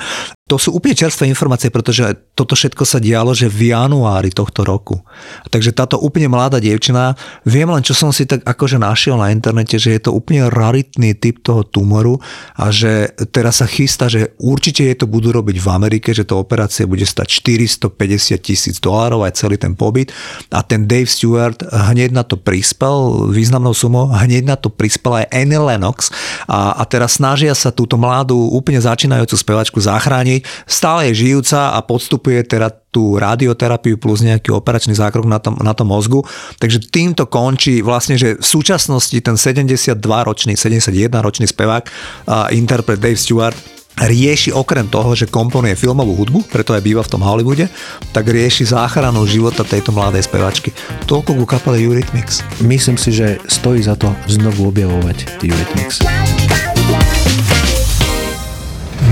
To 0.52 0.60
sú 0.60 0.76
úplne 0.76 0.92
čerstvé 0.92 1.26
informácie, 1.32 1.72
pretože 1.72 2.04
toto 2.36 2.54
všetko 2.54 2.84
sa 2.84 3.00
dialo, 3.00 3.32
že 3.32 3.48
v 3.48 3.72
januári 3.72 4.28
tohto 4.28 4.68
roku. 4.68 5.00
Takže 5.48 5.72
táto 5.72 5.96
úplne 5.98 6.28
mladá 6.28 6.60
dievčina, 6.60 7.16
viem 7.48 7.66
len, 7.72 7.80
čo 7.80 7.96
som 7.96 8.12
si 8.12 8.28
tak 8.28 8.44
akože 8.44 8.76
našiel 8.76 9.16
na 9.16 9.32
internete, 9.32 9.80
že 9.80 9.96
je 9.96 10.02
to 10.04 10.12
úplne 10.12 10.52
raritný 10.52 11.16
typ 11.16 11.40
toho 11.40 11.64
tumoru 11.64 12.20
a 12.60 12.70
že 12.76 13.16
teraz 13.32 13.64
sa 13.64 13.68
chystá, 13.72 14.12
že 14.12 14.36
určite 14.36 14.84
je 14.84 15.00
to 15.00 15.08
budú 15.08 15.32
robiť 15.32 15.58
v 15.64 15.68
Amerike, 15.72 16.12
že 16.12 16.28
to 16.28 16.36
operácia 16.36 16.84
bude 16.84 17.08
stať 17.08 17.40
450 17.40 18.38
tisíc 18.44 18.73
dolárov 18.80 19.26
aj 19.26 19.38
celý 19.38 19.58
ten 19.60 19.74
pobyt. 19.74 20.14
A 20.50 20.62
ten 20.64 20.86
Dave 20.86 21.10
Stewart 21.10 21.60
hneď 21.70 22.14
na 22.14 22.24
to 22.24 22.40
prispel 22.40 23.28
významnou 23.30 23.74
sumou, 23.76 24.10
hneď 24.10 24.48
na 24.48 24.58
to 24.58 24.72
prispel 24.72 25.20
aj 25.20 25.30
Annie 25.34 25.60
Lennox. 25.60 26.14
A, 26.48 26.78
a 26.80 26.84
teraz 26.88 27.18
snažia 27.20 27.54
sa 27.58 27.74
túto 27.74 28.00
mladú 28.00 28.38
úplne 28.54 28.80
začínajúcu 28.80 29.36
spevačku 29.36 29.80
zachrániť. 29.82 30.46
Stále 30.70 31.12
je 31.12 31.28
žijúca 31.28 31.76
a 31.76 31.80
podstupuje 31.84 32.46
teda 32.46 32.72
tú 32.94 33.18
radioterapiu 33.18 33.98
plus 33.98 34.22
nejaký 34.22 34.54
operačný 34.54 34.94
zákrok 34.94 35.26
na 35.26 35.42
tom, 35.42 35.58
na 35.58 35.74
tom 35.74 35.90
mozgu. 35.90 36.22
Takže 36.62 36.94
týmto 36.94 37.26
končí 37.26 37.82
vlastne, 37.82 38.22
že 38.22 38.38
v 38.38 38.46
súčasnosti 38.46 39.18
ten 39.18 39.34
72-ročný, 39.34 40.54
71-ročný 40.54 41.50
spevák 41.50 41.84
a 42.30 42.54
interpret 42.54 43.02
Dave 43.02 43.18
Stewart 43.18 43.58
rieši 44.00 44.50
okrem 44.54 44.90
toho, 44.90 45.14
že 45.14 45.30
komponuje 45.30 45.78
filmovú 45.78 46.18
hudbu, 46.18 46.50
preto 46.50 46.74
aj 46.74 46.82
býva 46.82 47.06
v 47.06 47.12
tom 47.14 47.22
Hollywoode, 47.22 47.70
tak 48.10 48.26
rieši 48.26 48.74
záchranu 48.74 49.26
života 49.30 49.62
tejto 49.62 49.94
mladej 49.94 50.26
spevačky. 50.26 50.74
Toľko 51.06 51.38
ku 51.38 51.46
kapele 51.46 51.82
Eurythmics. 51.86 52.42
Myslím 52.66 52.98
si, 52.98 53.14
že 53.14 53.38
stojí 53.46 53.86
za 53.86 53.94
to 53.94 54.10
znovu 54.26 54.74
objavovať 54.74 55.46
Eurythmics. 55.46 56.02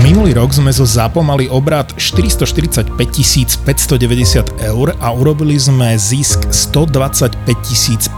Minulý 0.02 0.34
rok 0.34 0.50
sme 0.50 0.74
zo 0.74 0.82
ZAPO 0.82 1.22
mali 1.22 1.46
obrad 1.46 1.94
445 1.94 2.98
590 2.98 4.66
eur 4.74 4.86
a 4.98 5.08
urobili 5.14 5.54
sme 5.54 5.94
zisk 5.94 6.50
125 6.50 7.38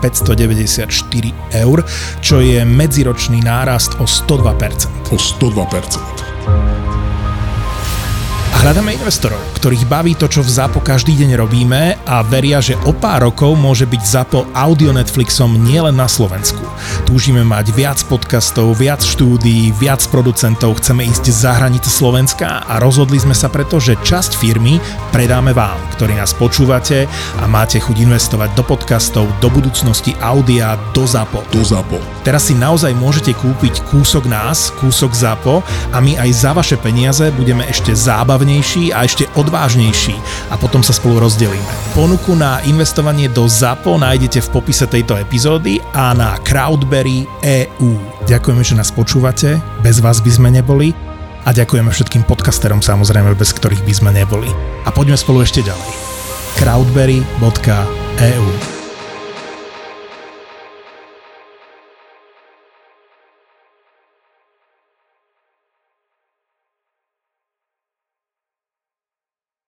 594 0.00 1.61
eur, 1.61 1.79
čo 2.24 2.40
je 2.40 2.64
medziročný 2.64 3.44
nárast 3.44 4.00
o 4.00 4.09
102%. 4.09 5.12
O 5.12 5.20
102%. 5.20 6.33
Hľadáme 8.64 8.96
investorov, 8.96 9.44
ktorých 9.61 9.85
baví 9.85 10.16
to, 10.16 10.24
čo 10.24 10.40
v 10.40 10.48
ZAPO 10.48 10.80
každý 10.80 11.12
deň 11.20 11.37
robíme 11.37 12.00
a 12.09 12.24
veria, 12.24 12.64
že 12.64 12.80
o 12.88 12.96
pár 12.96 13.28
rokov 13.28 13.61
môže 13.61 13.85
byť 13.85 14.00
ZAPO 14.00 14.57
audio 14.57 14.88
Netflixom 14.88 15.61
nielen 15.61 16.00
na 16.00 16.09
Slovensku. 16.09 16.64
Túžime 17.04 17.44
mať 17.44 17.76
viac 17.76 18.00
podcastov, 18.09 18.72
viac 18.72 19.04
štúdií, 19.04 19.68
viac 19.76 20.00
producentov, 20.09 20.80
chceme 20.80 21.04
ísť 21.04 21.28
za 21.28 21.61
hranice 21.61 21.92
Slovenska 21.92 22.64
a 22.64 22.80
rozhodli 22.80 23.20
sme 23.20 23.37
sa 23.37 23.52
preto, 23.52 23.76
že 23.76 24.00
časť 24.00 24.40
firmy 24.40 24.80
predáme 25.12 25.52
vám, 25.52 25.76
ktorí 26.00 26.16
nás 26.16 26.33
počúvate 26.33 27.04
a 27.37 27.44
máte 27.44 27.76
chuť 27.76 28.00
investovať 28.00 28.57
do 28.57 28.64
podcastov, 28.64 29.28
do 29.44 29.52
budúcnosti 29.52 30.16
audia, 30.24 30.80
do 30.96 31.04
ZAPO. 31.04 31.52
Do 31.52 31.61
ZAPO. 31.61 32.13
Teraz 32.24 32.48
si 32.48 32.56
naozaj 32.56 32.96
môžete 32.96 33.37
kúpiť 33.37 33.84
kúsok 33.92 34.24
nás, 34.24 34.72
kúsok 34.80 35.12
ZAPO 35.12 35.60
a 35.92 36.00
my 36.00 36.16
aj 36.16 36.30
za 36.32 36.56
vaše 36.56 36.80
peniaze 36.80 37.28
budeme 37.37 37.68
ešte 37.68 37.92
zábavnejší 37.92 38.96
a 38.96 39.04
ešte 39.04 39.28
odvážnejší 39.37 40.16
a 40.48 40.56
potom 40.56 40.80
sa 40.80 40.96
spolu 40.96 41.20
rozdelíme. 41.20 41.68
Ponuku 41.92 42.32
na 42.32 42.64
investovanie 42.64 43.28
do 43.28 43.44
ZAPO 43.44 44.00
nájdete 44.00 44.40
v 44.40 44.52
popise 44.56 44.88
tejto 44.88 45.20
epizódy 45.20 45.84
a 45.92 46.16
na 46.16 46.40
Crowdberry 46.40 47.28
EU. 47.44 47.92
Ďakujeme, 48.24 48.64
že 48.64 48.80
nás 48.80 48.88
počúvate, 48.88 49.60
bez 49.84 50.00
vás 50.00 50.24
by 50.24 50.32
sme 50.32 50.48
neboli 50.48 50.96
a 51.44 51.52
ďakujeme 51.52 51.92
všetkým 51.92 52.24
podcasterom 52.24 52.80
samozrejme, 52.80 53.37
bez 53.37 53.52
ktorých 53.52 53.84
by 53.84 53.92
sme 53.92 54.10
neboli. 54.16 54.48
A 54.88 54.88
poďme 54.88 55.20
spolu 55.20 55.44
ešte 55.44 55.60
ďalej. 55.60 55.92
crowdberry.eu 56.56 58.73